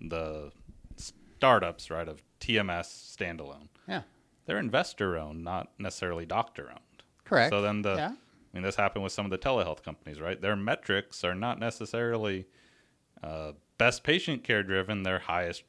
the 0.00 0.52
startups, 1.42 1.90
right, 1.90 2.08
of 2.08 2.22
TMS 2.40 3.16
standalone. 3.16 3.68
Yeah. 3.88 4.02
They're 4.46 4.58
investor 4.58 5.16
owned, 5.16 5.44
not 5.44 5.70
necessarily 5.78 6.26
doctor 6.26 6.68
owned. 6.70 6.80
Correct. 7.32 7.50
So 7.50 7.62
then 7.62 7.82
the 7.82 7.94
yeah. 7.94 8.10
I 8.10 8.56
mean 8.56 8.62
this 8.62 8.76
happened 8.76 9.04
with 9.04 9.12
some 9.12 9.24
of 9.24 9.30
the 9.30 9.38
telehealth 9.38 9.82
companies, 9.82 10.20
right? 10.20 10.40
Their 10.40 10.56
metrics 10.56 11.24
are 11.24 11.34
not 11.34 11.58
necessarily 11.58 12.46
uh, 13.22 13.52
best 13.78 14.04
patient 14.04 14.44
care 14.44 14.62
driven, 14.62 15.02
they're 15.02 15.18
highest 15.18 15.64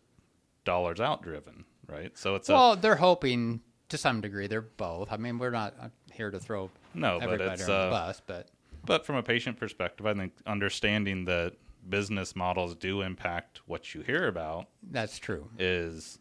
dollars 0.65 0.99
out 0.99 1.21
driven, 1.21 1.65
right? 1.87 2.17
So 2.17 2.35
it's 2.35 2.49
Well, 2.49 2.73
a, 2.73 2.77
they're 2.77 2.95
hoping 2.95 3.61
to 3.89 3.97
some 3.97 4.21
degree 4.21 4.47
they're 4.47 4.61
both. 4.61 5.11
I 5.11 5.17
mean, 5.17 5.37
we're 5.37 5.51
not 5.51 5.75
uh, 5.79 5.89
here 6.11 6.31
to 6.31 6.39
throw 6.39 6.69
no, 6.93 7.19
but 7.19 7.39
it's, 7.39 7.63
uh, 7.63 7.85
the 7.85 7.89
bus, 7.91 8.21
but 8.25 8.49
but 8.85 9.05
from 9.05 9.15
a 9.15 9.23
patient 9.23 9.57
perspective, 9.57 10.05
I 10.05 10.13
think 10.13 10.33
understanding 10.45 11.25
that 11.25 11.53
business 11.87 12.35
models 12.35 12.75
do 12.75 13.01
impact 13.01 13.61
what 13.65 13.93
you 13.93 14.01
hear 14.01 14.27
about. 14.27 14.67
That's 14.91 15.17
true. 15.17 15.49
Is 15.57 16.19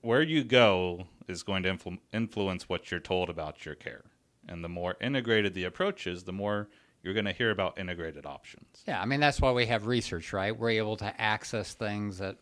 where 0.00 0.22
you 0.22 0.42
go 0.42 1.06
is 1.28 1.42
going 1.42 1.62
to 1.64 1.74
influ- 1.74 1.98
influence 2.12 2.68
what 2.68 2.90
you're 2.90 3.00
told 3.00 3.30
about 3.30 3.64
your 3.64 3.74
care. 3.74 4.04
And 4.48 4.62
the 4.62 4.68
more 4.68 4.96
integrated 5.00 5.54
the 5.54 5.64
approach 5.64 6.06
is, 6.06 6.24
the 6.24 6.32
more 6.32 6.68
you're 7.02 7.14
going 7.14 7.26
to 7.26 7.32
hear 7.32 7.50
about 7.50 7.78
integrated 7.78 8.26
options. 8.26 8.82
Yeah, 8.86 9.00
I 9.00 9.04
mean, 9.04 9.20
that's 9.20 9.40
why 9.40 9.52
we 9.52 9.66
have 9.66 9.86
research, 9.86 10.32
right? 10.32 10.56
We're 10.56 10.70
able 10.70 10.96
to 10.98 11.20
access 11.20 11.74
things 11.74 12.18
that 12.18 12.36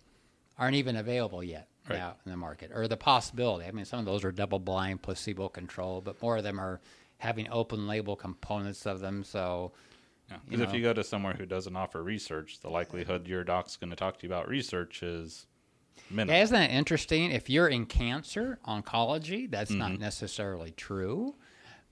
aren't 0.58 0.76
even 0.76 0.96
available 0.96 1.42
yet 1.42 1.68
right. 1.88 1.98
out 1.98 2.18
in 2.24 2.30
the 2.30 2.36
market, 2.36 2.70
or 2.74 2.88
the 2.88 2.96
possibility. 2.96 3.66
I 3.66 3.72
mean, 3.72 3.84
some 3.84 3.98
of 3.98 4.06
those 4.06 4.24
are 4.24 4.32
double 4.32 4.58
blind, 4.58 5.02
placebo 5.02 5.48
controlled, 5.48 6.04
but 6.04 6.20
more 6.22 6.36
of 6.36 6.44
them 6.44 6.58
are 6.58 6.80
having 7.18 7.48
open 7.50 7.86
label 7.86 8.16
components 8.16 8.86
of 8.86 9.00
them. 9.00 9.24
So, 9.24 9.72
because 10.28 10.60
yeah, 10.60 10.68
if 10.68 10.74
you 10.74 10.82
go 10.82 10.92
to 10.92 11.04
somewhere 11.04 11.34
who 11.34 11.46
doesn't 11.46 11.76
offer 11.76 12.02
research, 12.02 12.60
the 12.60 12.70
likelihood 12.70 13.26
your 13.26 13.44
doc's 13.44 13.76
going 13.76 13.90
to 13.90 13.96
talk 13.96 14.18
to 14.18 14.26
you 14.26 14.32
about 14.32 14.48
research 14.48 15.02
is 15.02 15.46
Minimal. 16.10 16.40
Isn't 16.40 16.54
that 16.54 16.70
interesting? 16.70 17.30
If 17.30 17.48
you're 17.50 17.68
in 17.68 17.86
cancer 17.86 18.58
oncology, 18.66 19.50
that's 19.50 19.70
mm-hmm. 19.70 19.80
not 19.80 19.98
necessarily 19.98 20.72
true 20.72 21.34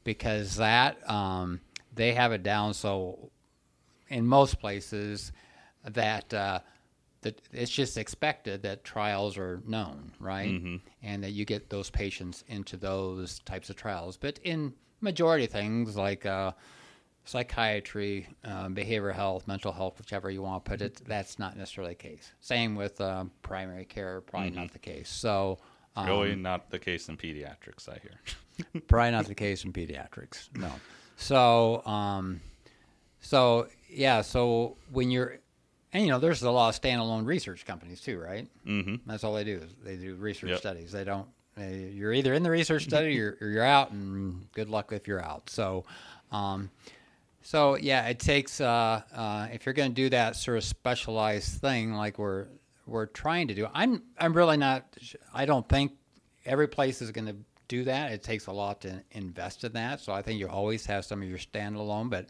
because 0.04 0.56
that 0.56 1.08
um, 1.08 1.60
they 1.94 2.12
have 2.12 2.32
it 2.32 2.42
down 2.42 2.74
so 2.74 3.30
in 4.08 4.26
most 4.26 4.60
places 4.60 5.32
that 5.84 6.32
uh, 6.32 6.60
that 7.22 7.40
it's 7.52 7.70
just 7.70 7.96
expected 7.96 8.62
that 8.62 8.84
trials 8.84 9.38
are 9.38 9.62
known, 9.66 10.12
right? 10.20 10.50
Mm-hmm. 10.50 10.76
And 11.02 11.24
that 11.24 11.30
you 11.30 11.44
get 11.44 11.70
those 11.70 11.88
patients 11.88 12.44
into 12.48 12.76
those 12.76 13.38
types 13.40 13.70
of 13.70 13.76
trials. 13.76 14.16
But 14.16 14.38
in 14.44 14.74
majority 15.00 15.44
of 15.44 15.50
things 15.50 15.96
like 15.96 16.26
uh, 16.26 16.52
psychiatry, 17.24 18.28
uh, 18.44 18.68
behavioral 18.68 19.14
health, 19.14 19.46
mental 19.46 19.72
health, 19.72 19.98
whichever 19.98 20.30
you 20.30 20.42
want 20.42 20.64
to 20.64 20.70
put 20.70 20.82
it, 20.82 21.00
that's 21.06 21.38
not 21.38 21.56
necessarily 21.56 21.92
the 21.92 21.96
case. 21.96 22.32
Same 22.40 22.74
with 22.74 23.00
uh, 23.00 23.24
primary 23.42 23.84
care, 23.84 24.20
probably 24.22 24.50
not 24.50 24.72
the 24.72 24.78
case. 24.78 25.08
So. 25.08 25.58
Um, 25.94 26.06
Really 26.06 26.34
not 26.34 26.70
the 26.70 26.78
case 26.78 27.08
in 27.10 27.16
pediatrics, 27.18 27.86
I 27.88 27.98
hear. 28.00 28.80
Probably 28.88 29.10
not 29.10 29.26
the 29.26 29.34
case 29.34 29.62
in 29.64 29.74
pediatrics. 29.74 30.48
No. 30.56 30.72
So, 31.16 31.84
um, 31.84 32.40
so 33.20 33.68
yeah. 33.90 34.22
So 34.22 34.78
when 34.90 35.10
you're, 35.10 35.38
and 35.92 36.02
you 36.02 36.10
know, 36.10 36.18
there's 36.18 36.42
a 36.42 36.50
lot 36.50 36.74
of 36.74 36.80
standalone 36.80 37.26
research 37.26 37.66
companies 37.66 38.00
too, 38.00 38.18
right? 38.18 38.48
mm-hmm. 38.66 38.96
That's 39.06 39.22
all 39.22 39.34
they 39.34 39.44
do. 39.44 39.58
Is 39.58 39.74
they 39.84 39.96
do 39.96 40.14
research 40.14 40.50
Yep. 40.50 40.58
studies. 40.60 40.92
They 40.92 41.04
don't. 41.04 41.28
They, 41.58 41.90
you're 41.94 42.14
either 42.14 42.32
in 42.32 42.42
the 42.42 42.50
research 42.50 42.84
study 42.84 43.20
or, 43.20 43.36
or 43.42 43.48
you're 43.48 43.62
out, 43.62 43.90
and 43.90 44.50
good 44.54 44.70
luck 44.70 44.92
if 44.92 45.06
you're 45.06 45.22
out. 45.22 45.50
So, 45.50 45.84
um, 46.30 46.70
so 47.42 47.76
yeah, 47.76 48.06
it 48.06 48.18
takes 48.18 48.60
uh, 48.60 49.02
uh, 49.14 49.48
if 49.52 49.66
you're 49.66 49.72
going 49.72 49.90
to 49.90 49.94
do 49.94 50.08
that 50.10 50.36
sort 50.36 50.58
of 50.58 50.64
specialized 50.64 51.60
thing 51.60 51.92
like 51.92 52.18
we're 52.18 52.46
we're 52.86 53.06
trying 53.06 53.48
to 53.48 53.54
do. 53.54 53.68
I'm 53.72 54.02
I'm 54.18 54.32
really 54.32 54.56
not. 54.56 54.96
I 55.34 55.44
don't 55.44 55.68
think 55.68 55.92
every 56.44 56.68
place 56.68 57.02
is 57.02 57.10
going 57.10 57.26
to 57.26 57.36
do 57.68 57.84
that. 57.84 58.12
It 58.12 58.22
takes 58.22 58.46
a 58.46 58.52
lot 58.52 58.80
to 58.82 59.02
invest 59.12 59.64
in 59.64 59.72
that. 59.72 60.00
So 60.00 60.12
I 60.12 60.22
think 60.22 60.38
you 60.38 60.48
always 60.48 60.86
have 60.86 61.04
some 61.04 61.22
of 61.22 61.28
your 61.28 61.38
standalone, 61.38 62.10
but 62.10 62.28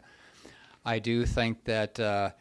I 0.85 0.99
do 0.99 1.25
think 1.25 1.63
that. 1.65 1.99
Uh, 1.99 2.31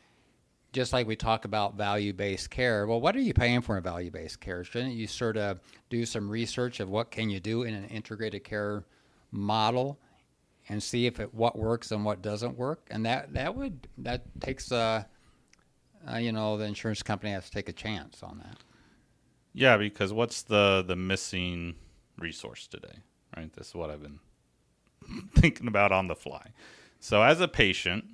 just 0.72 0.94
like 0.94 1.06
we 1.06 1.14
talk 1.14 1.44
about 1.44 1.74
value-based 1.74 2.48
care 2.48 2.86
well 2.86 2.98
what 2.98 3.14
are 3.14 3.20
you 3.20 3.34
paying 3.34 3.60
for 3.60 3.76
in 3.76 3.82
value-based 3.82 4.40
care 4.40 4.64
shouldn't 4.64 4.94
you 4.94 5.06
sort 5.06 5.36
of 5.36 5.60
do 5.90 6.06
some 6.06 6.30
research 6.30 6.80
of 6.80 6.88
what 6.88 7.10
can 7.10 7.28
you 7.28 7.38
do 7.38 7.64
in 7.64 7.74
an 7.74 7.84
integrated 7.88 8.42
care 8.42 8.82
model 9.30 9.98
and 10.68 10.82
see 10.82 11.06
if 11.06 11.20
it 11.20 11.34
what 11.34 11.58
works 11.58 11.90
and 11.92 12.04
what 12.04 12.22
doesn't 12.22 12.56
work 12.56 12.86
and 12.90 13.04
that 13.06 13.32
that 13.34 13.54
would 13.54 13.88
that 13.98 14.22
takes 14.40 14.70
uh, 14.72 15.02
uh 16.10 16.16
you 16.16 16.32
know 16.32 16.56
the 16.56 16.64
insurance 16.64 17.02
company 17.02 17.32
has 17.32 17.46
to 17.46 17.50
take 17.50 17.68
a 17.68 17.72
chance 17.72 18.22
on 18.22 18.38
that 18.38 18.56
Yeah, 19.54 19.76
because 19.76 20.12
what's 20.12 20.42
the 20.42 20.82
the 20.86 20.96
missing 20.96 21.74
resource 22.18 22.66
today? 22.66 23.00
Right. 23.36 23.52
This 23.52 23.68
is 23.68 23.74
what 23.74 23.90
I've 23.90 24.02
been 24.02 24.20
thinking 25.34 25.66
about 25.68 25.92
on 25.92 26.06
the 26.08 26.14
fly. 26.16 26.52
So 27.00 27.22
as 27.22 27.40
a 27.40 27.48
patient, 27.48 28.04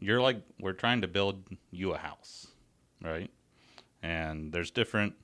you're 0.00 0.20
like 0.20 0.42
we're 0.60 0.72
trying 0.72 1.02
to 1.02 1.08
build 1.08 1.44
you 1.70 1.92
a 1.94 1.98
house, 1.98 2.48
right? 3.02 3.30
And 4.02 4.52
there's 4.52 4.70
different 4.70 5.14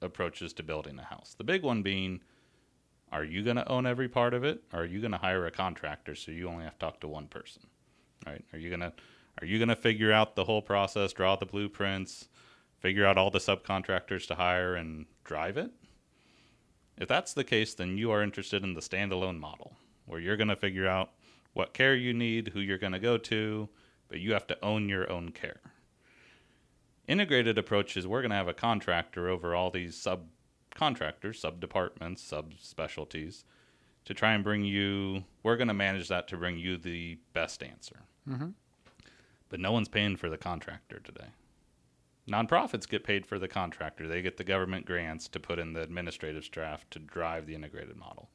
approaches 0.00 0.52
to 0.54 0.62
building 0.62 0.98
a 0.98 1.04
house. 1.04 1.34
The 1.36 1.44
big 1.44 1.62
one 1.62 1.82
being 1.82 2.20
are 3.12 3.24
you 3.24 3.42
going 3.42 3.56
to 3.56 3.68
own 3.68 3.86
every 3.86 4.08
part 4.08 4.34
of 4.34 4.44
it 4.44 4.62
or 4.72 4.80
are 4.80 4.84
you 4.84 5.00
going 5.00 5.12
to 5.12 5.18
hire 5.18 5.46
a 5.46 5.50
contractor 5.50 6.14
so 6.14 6.30
you 6.30 6.48
only 6.48 6.64
have 6.64 6.74
to 6.74 6.78
talk 6.78 7.00
to 7.00 7.08
one 7.08 7.26
person? 7.26 7.62
Right? 8.26 8.44
Are 8.52 8.58
you 8.58 8.68
going 8.68 8.80
to 8.80 8.92
are 9.40 9.46
you 9.46 9.58
going 9.58 9.68
to 9.68 9.76
figure 9.76 10.12
out 10.12 10.34
the 10.34 10.44
whole 10.44 10.62
process, 10.62 11.12
draw 11.12 11.36
the 11.36 11.46
blueprints, 11.46 12.28
figure 12.80 13.06
out 13.06 13.16
all 13.16 13.30
the 13.30 13.38
subcontractors 13.38 14.26
to 14.26 14.34
hire 14.34 14.74
and 14.74 15.06
drive 15.22 15.56
it? 15.56 15.70
If 16.96 17.06
that's 17.06 17.32
the 17.32 17.44
case, 17.44 17.74
then 17.74 17.96
you 17.96 18.10
are 18.10 18.22
interested 18.22 18.64
in 18.64 18.74
the 18.74 18.80
standalone 18.80 19.38
model 19.38 19.76
where 20.06 20.18
you're 20.18 20.36
going 20.36 20.48
to 20.48 20.56
figure 20.56 20.88
out 20.88 21.10
what 21.52 21.72
care 21.72 21.94
you 21.94 22.12
need, 22.12 22.48
who 22.48 22.60
you're 22.60 22.78
going 22.78 22.92
to 22.92 22.98
go 22.98 23.16
to, 23.16 23.68
but 24.08 24.18
you 24.18 24.32
have 24.32 24.46
to 24.48 24.64
own 24.64 24.88
your 24.88 25.10
own 25.10 25.30
care. 25.30 25.60
Integrated 27.06 27.56
approach 27.56 27.96
is 27.96 28.06
we're 28.06 28.22
going 28.22 28.30
to 28.30 28.36
have 28.36 28.48
a 28.48 28.54
contractor 28.54 29.28
over 29.28 29.54
all 29.54 29.70
these 29.70 29.96
subcontractors, 30.78 31.36
sub 31.36 31.60
departments, 31.60 32.22
sub 32.22 32.54
specialties 32.58 33.44
to 34.04 34.14
try 34.14 34.32
and 34.32 34.42
bring 34.44 34.64
you, 34.64 35.24
we're 35.42 35.56
going 35.56 35.68
to 35.68 35.74
manage 35.74 36.08
that 36.08 36.28
to 36.28 36.36
bring 36.36 36.58
you 36.58 36.76
the 36.76 37.18
best 37.32 37.62
answer. 37.62 38.00
Mhm. 38.28 38.54
But 39.48 39.60
no 39.60 39.72
one's 39.72 39.88
paying 39.88 40.16
for 40.16 40.28
the 40.28 40.38
contractor 40.38 41.00
today. 41.00 41.28
Nonprofits 42.28 42.88
get 42.88 43.04
paid 43.04 43.24
for 43.26 43.38
the 43.38 43.48
contractor. 43.48 44.06
They 44.06 44.20
get 44.22 44.36
the 44.36 44.44
government 44.44 44.84
grants 44.86 45.28
to 45.28 45.40
put 45.40 45.58
in 45.58 45.72
the 45.72 45.82
administrative 45.82 46.44
staff 46.44 46.88
to 46.90 46.98
drive 46.98 47.46
the 47.46 47.54
integrated 47.54 47.96
model. 47.96 48.28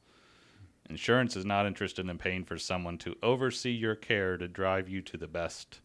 Insurance 0.90 1.36
is 1.36 1.44
not 1.46 1.66
interested 1.66 2.08
in 2.08 2.18
paying 2.18 2.44
for 2.44 2.58
someone 2.58 2.98
to 2.98 3.16
oversee 3.22 3.70
your 3.70 3.94
care 3.94 4.36
to 4.36 4.48
drive 4.48 4.88
you 4.88 5.00
to 5.02 5.16
the 5.16 5.28
best 5.28 5.80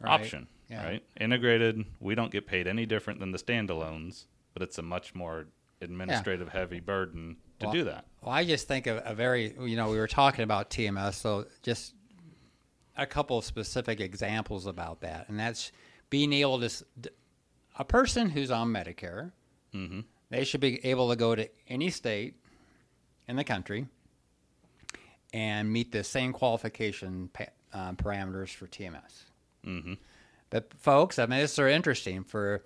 Right. 0.00 0.10
option, 0.20 0.48
Yeah. 0.68 0.84
right? 0.84 1.04
Integrated, 1.20 1.84
we 2.00 2.14
don't 2.14 2.32
get 2.32 2.46
paid 2.46 2.66
any 2.66 2.86
different 2.86 3.20
than 3.20 3.30
the 3.30 3.38
standalones, 3.38 4.24
but 4.54 4.62
it's 4.62 4.78
a 4.78 4.82
much 4.82 5.14
more 5.14 5.46
administrative 5.82 6.48
heavy 6.48 6.80
burden 6.80 7.36
to 7.58 7.66
Well, 7.66 7.72
do 7.74 7.84
that. 7.84 8.06
Well, 8.22 8.32
I 8.32 8.44
just 8.44 8.66
think 8.66 8.86
of 8.86 9.02
a 9.04 9.14
very, 9.14 9.54
you 9.60 9.76
know, 9.76 9.90
we 9.90 9.98
were 9.98 10.06
talking 10.08 10.42
about 10.44 10.70
TMS, 10.70 11.14
so 11.14 11.46
just 11.62 11.94
a 12.96 13.04
couple 13.06 13.36
of 13.36 13.44
specific 13.44 14.00
examples 14.00 14.66
about 14.66 15.00
that, 15.00 15.28
and 15.28 15.38
that's 15.38 15.72
being 16.10 16.32
able 16.32 16.60
to, 16.60 16.70
a 17.78 17.84
person 17.84 18.30
who's 18.30 18.50
on 18.50 18.72
Medicare, 18.72 19.32
hmm 19.72 20.00
they 20.30 20.42
should 20.42 20.60
be 20.60 20.84
able 20.84 21.10
to 21.10 21.16
go 21.16 21.34
to 21.34 21.48
any 21.68 21.90
state 21.90 22.34
in 23.28 23.36
the 23.36 23.44
country 23.44 23.86
and 25.32 25.72
meet 25.72 25.92
the 25.92 26.02
same 26.02 26.32
qualification 26.32 27.28
pa- 27.32 27.44
uh, 27.72 27.92
parameters 27.92 28.48
for 28.48 28.66
TMS. 28.66 29.24
hmm 29.62 29.94
But 30.50 30.72
folks, 30.74 31.18
I 31.18 31.26
mean, 31.26 31.40
this 31.40 31.52
is 31.52 31.58
interesting 31.58 32.24
for 32.24 32.64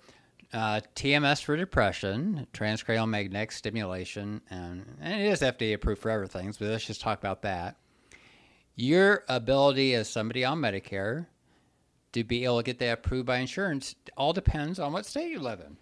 uh, 0.53 0.81
TMS 0.95 1.43
for 1.43 1.55
depression, 1.55 2.47
transcranial 2.53 3.07
magnetic 3.07 3.51
stimulation, 3.51 4.41
and, 4.49 4.97
and 4.99 5.21
it 5.21 5.25
is 5.27 5.41
FDA 5.41 5.73
approved 5.73 6.01
for 6.01 6.09
everything. 6.09 6.51
So 6.53 6.65
let's 6.65 6.85
just 6.85 7.01
talk 7.01 7.19
about 7.19 7.43
that. 7.43 7.77
Your 8.75 9.23
ability 9.27 9.93
as 9.95 10.09
somebody 10.09 10.45
on 10.45 10.59
Medicare 10.59 11.27
to 12.13 12.23
be 12.23 12.43
able 12.45 12.57
to 12.57 12.63
get 12.63 12.79
that 12.79 12.99
approved 12.99 13.27
by 13.27 13.37
insurance 13.37 13.95
all 14.17 14.33
depends 14.33 14.79
on 14.79 14.93
what 14.93 15.05
state 15.05 15.29
you 15.29 15.39
live 15.39 15.59
in. 15.59 15.77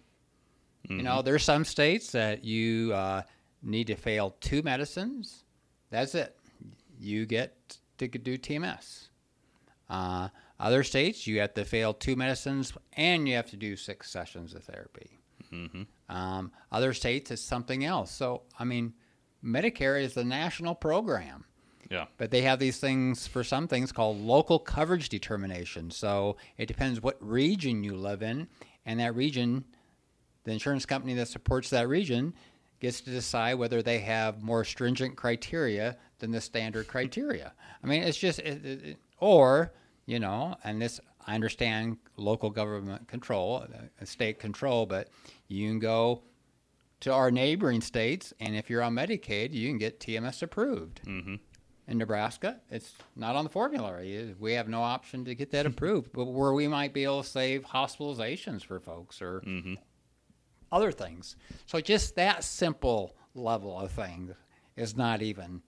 You 0.96 1.02
know, 1.02 1.22
there's 1.22 1.44
some 1.44 1.64
states 1.64 2.12
that 2.12 2.44
you 2.44 2.92
uh, 2.94 3.22
need 3.62 3.88
to 3.88 3.94
fail 3.94 4.36
two 4.40 4.62
medicines. 4.62 5.44
That's 5.90 6.14
it. 6.14 6.34
You 6.98 7.26
get 7.26 7.78
to 7.98 8.08
do 8.08 8.38
TMS. 8.38 9.08
Uh, 9.90 10.28
other 10.60 10.82
states, 10.82 11.26
you 11.26 11.40
have 11.40 11.54
to 11.54 11.64
fail 11.64 11.94
two 11.94 12.16
medicines 12.16 12.72
and 12.94 13.28
you 13.28 13.34
have 13.36 13.50
to 13.50 13.56
do 13.56 13.76
six 13.76 14.10
sessions 14.10 14.54
of 14.54 14.64
therapy. 14.64 15.20
hmm 15.50 15.82
Um, 16.08 16.52
other 16.72 16.92
states, 16.94 17.30
it's 17.30 17.42
something 17.42 17.84
else. 17.84 18.10
So, 18.10 18.42
I 18.58 18.64
mean, 18.64 18.94
Medicare 19.44 20.02
is 20.02 20.14
the 20.14 20.24
national 20.24 20.74
program, 20.74 21.44
Yeah. 21.90 22.06
but 22.16 22.30
they 22.30 22.42
have 22.42 22.58
these 22.58 22.78
things 22.80 23.26
for 23.26 23.44
some 23.44 23.68
things 23.68 23.92
called 23.92 24.18
local 24.20 24.58
coverage 24.58 25.08
determination. 25.10 25.90
So 25.90 26.36
it 26.56 26.66
depends 26.66 27.00
what 27.02 27.16
region 27.20 27.84
you 27.84 27.94
live 27.96 28.22
in, 28.22 28.48
and 28.84 28.98
that 29.00 29.14
region, 29.14 29.64
the 30.44 30.52
insurance 30.52 30.86
company 30.86 31.14
that 31.14 31.28
supports 31.28 31.70
that 31.70 31.88
region, 31.88 32.34
gets 32.80 33.00
to 33.02 33.10
decide 33.10 33.54
whether 33.54 33.82
they 33.82 33.98
have 34.00 34.42
more 34.42 34.64
stringent 34.64 35.16
criteria 35.16 35.96
than 36.20 36.30
the 36.30 36.40
standard 36.40 36.88
criteria. 36.88 37.52
I 37.82 37.86
mean, 37.86 38.02
it's 38.02 38.18
just, 38.18 38.38
it, 38.40 38.64
it- 38.64 38.98
or, 39.20 39.72
you 40.08 40.18
know, 40.18 40.56
and 40.64 40.80
this, 40.80 41.00
I 41.26 41.34
understand 41.34 41.98
local 42.16 42.48
government 42.48 43.06
control, 43.08 43.66
uh, 44.00 44.04
state 44.06 44.38
control, 44.38 44.86
but 44.86 45.10
you 45.48 45.68
can 45.68 45.78
go 45.78 46.22
to 47.00 47.12
our 47.12 47.30
neighboring 47.30 47.82
states, 47.82 48.32
and 48.40 48.56
if 48.56 48.70
you're 48.70 48.80
on 48.82 48.94
Medicaid, 48.94 49.52
you 49.52 49.68
can 49.68 49.76
get 49.76 50.00
TMS 50.00 50.42
approved. 50.42 51.02
hmm 51.04 51.34
In 51.86 51.98
Nebraska, 51.98 52.58
it's 52.70 52.94
not 53.16 53.36
on 53.36 53.44
the 53.44 53.50
formulary. 53.50 54.34
We 54.40 54.54
have 54.54 54.66
no 54.66 54.80
option 54.82 55.26
to 55.26 55.34
get 55.34 55.50
that 55.50 55.66
approved, 55.72 56.10
but 56.14 56.24
where 56.24 56.54
we 56.54 56.68
might 56.68 56.94
be 56.94 57.04
able 57.04 57.22
to 57.22 57.28
save 57.28 57.66
hospitalizations 57.66 58.64
for 58.64 58.80
folks 58.80 59.20
or 59.20 59.40
hmm 59.40 59.74
other 60.72 60.90
things. 60.92 61.36
So 61.66 61.80
just 61.80 62.14
that 62.16 62.44
simple 62.44 63.14
level 63.34 63.78
of 63.78 63.90
thing 63.90 64.34
is 64.76 64.96
not 64.96 65.20
even, 65.22 65.62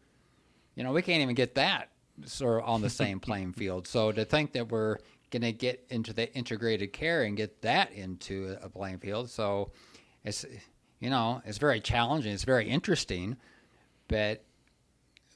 you 0.74 0.82
know, 0.82 0.92
we 0.92 1.02
can't 1.02 1.22
even 1.22 1.34
get 1.34 1.54
that 1.56 1.90
sort 2.26 2.62
of 2.62 2.68
on 2.68 2.82
the 2.82 2.90
same 3.02 3.20
playing 3.20 3.52
field. 3.52 3.86
So 3.86 4.12
to 4.12 4.24
think 4.24 4.52
that 4.52 4.70
we're 4.70 4.98
going 5.30 5.42
to 5.42 5.52
get 5.52 5.84
into 5.90 6.12
the 6.12 6.32
integrated 6.34 6.92
care 6.92 7.22
and 7.22 7.36
get 7.36 7.62
that 7.62 7.92
into 7.92 8.56
a 8.62 8.68
playing 8.68 8.98
field, 8.98 9.30
so 9.30 9.70
it's, 10.24 10.44
you 10.98 11.10
know, 11.10 11.40
it's 11.44 11.58
very 11.58 11.80
challenging. 11.80 12.32
It's 12.32 12.44
very 12.44 12.68
interesting, 12.68 13.36
but 14.08 14.44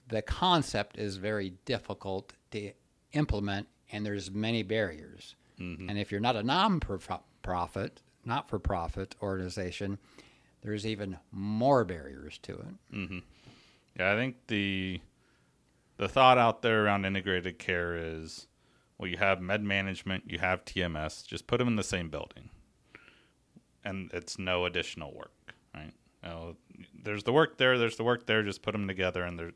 the 0.09 0.23
concept 0.23 0.99
is 0.99 1.17
very 1.17 1.55
difficult 1.65 2.33
to 2.51 2.73
implement, 3.13 3.69
and 3.93 4.05
there's 4.05 4.31
many 4.31 4.63
barriers. 4.63 5.37
hmm 5.59 5.89
And 5.89 5.99
if 5.99 6.11
you're 6.11 6.21
not 6.21 6.37
a 6.37 6.43
non-profit, 6.43 8.03
not-for-profit 8.25 9.15
organization, 9.23 9.99
there's 10.63 10.87
even 10.87 11.19
more 11.31 11.85
barriers 11.85 12.39
to 12.39 12.53
it. 12.53 12.75
hmm 12.91 13.19
Yeah, 13.99 14.13
I 14.13 14.17
think 14.17 14.37
the 14.49 15.01
the 15.97 16.09
thought 16.09 16.39
out 16.39 16.63
there 16.63 16.85
around 16.85 17.05
integrated 17.05 17.59
care 17.59 17.97
is 17.97 18.47
well, 18.99 19.11
you 19.11 19.17
have 19.17 19.41
med 19.41 19.63
management, 19.63 20.25
you 20.27 20.39
have 20.39 20.65
TMS, 20.65 21.27
just 21.27 21.47
put 21.47 21.59
them 21.59 21.69
in 21.69 21.77
the 21.77 21.83
same 21.83 22.09
building. 22.11 22.51
and 23.85 24.11
it's 24.13 24.39
no 24.39 24.65
additional 24.65 25.13
work, 25.15 25.55
right? 25.75 25.93
You 26.23 26.29
know, 26.29 26.57
there's 27.03 27.25
the 27.25 27.33
work 27.33 27.59
there, 27.59 27.77
there's 27.79 27.97
the 27.97 28.05
work 28.05 28.27
there. 28.27 28.43
Just 28.43 28.63
put 28.63 28.73
them 28.73 28.87
together, 28.89 29.25
and 29.25 29.39
they 29.39 29.51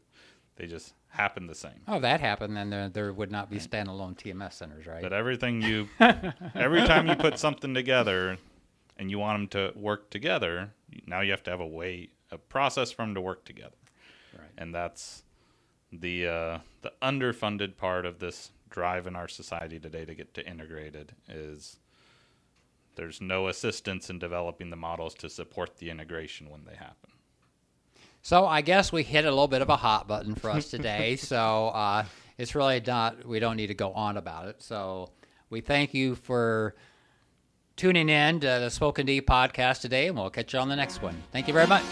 they 0.57 0.67
just 0.67 0.93
happen 1.11 1.47
the 1.47 1.55
same. 1.55 1.81
Oh, 1.87 2.01
that 2.01 2.21
happened, 2.21 2.57
then 2.57 2.69
there, 2.69 2.89
there 2.89 3.13
would 3.13 3.31
not 3.31 3.49
be 3.49 3.59
standalone 3.59 4.19
TMS 4.19 4.55
centers, 4.55 4.87
right? 4.87 5.03
But 5.03 5.13
everything 5.13 5.63
you, 5.63 5.89
every 6.55 6.85
time 6.85 7.07
you 7.07 7.15
put 7.15 7.39
something 7.39 7.73
together, 7.73 8.39
and 8.99 9.11
you 9.11 9.19
want 9.21 9.39
them 9.39 9.73
to 9.73 9.79
work 9.79 10.11
together, 10.11 10.73
now 11.07 11.21
you 11.21 11.31
have 11.31 11.45
to 11.45 11.51
have 11.51 11.61
a 11.61 11.67
way, 11.67 12.09
a 12.33 12.39
process 12.39 12.91
for 12.91 13.03
them 13.03 13.15
to 13.15 13.21
work 13.21 13.45
together. 13.45 13.77
Right. 14.37 14.51
And 14.59 14.75
that's 14.75 15.23
the 15.93 16.27
uh, 16.27 16.59
the 16.83 16.93
underfunded 17.03 17.77
part 17.77 18.07
of 18.07 18.19
this 18.19 18.51
drive 18.69 19.07
in 19.07 19.17
our 19.17 19.29
society 19.29 19.79
today 19.79 20.05
to 20.05 20.15
get 20.15 20.35
to 20.35 20.47
integrated 20.47 21.13
is 21.29 21.79
there's 22.97 23.21
no 23.21 23.49
assistance 23.49 24.11
in 24.11 24.19
developing 24.19 24.71
the 24.71 24.77
models 24.77 25.15
to 25.15 25.29
support 25.29 25.77
the 25.79 25.89
integration 25.89 26.51
when 26.51 26.65
they 26.65 26.75
happen. 26.75 27.11
So 28.23 28.45
I 28.45 28.61
guess 28.61 28.93
we 28.93 29.05
hit 29.05 29.25
a 29.25 29.31
little 29.31 29.49
bit 29.49 29.63
of 29.63 29.71
a 29.71 29.77
hot 29.77 30.09
button 30.09 30.35
for 30.35 30.51
us 30.51 30.69
today. 30.69 31.17
so 31.17 31.69
uh, 31.69 32.05
it's 32.37 32.55
really 32.55 32.83
not, 32.85 33.25
we 33.25 33.39
don't 33.39 33.57
need 33.57 33.69
to 33.69 33.75
go 33.75 33.93
on 33.93 34.17
about 34.17 34.49
it. 34.49 34.61
So 34.63 35.11
we 35.49 35.61
thank 35.61 35.95
you 35.95 36.17
for 36.17 36.75
tuning 37.77 38.09
in 38.09 38.41
to 38.41 38.47
the 38.47 38.69
Spoken 38.69 39.07
D 39.07 39.23
podcast 39.23 39.81
today, 39.81 40.09
and 40.09 40.17
we'll 40.17 40.31
catch 40.31 40.53
you 40.53 40.59
on 40.59 40.69
the 40.69 40.77
next 40.77 41.01
one. 41.01 41.17
Thank 41.33 41.47
you 41.47 41.55
very 41.55 41.69
much. 41.69 41.85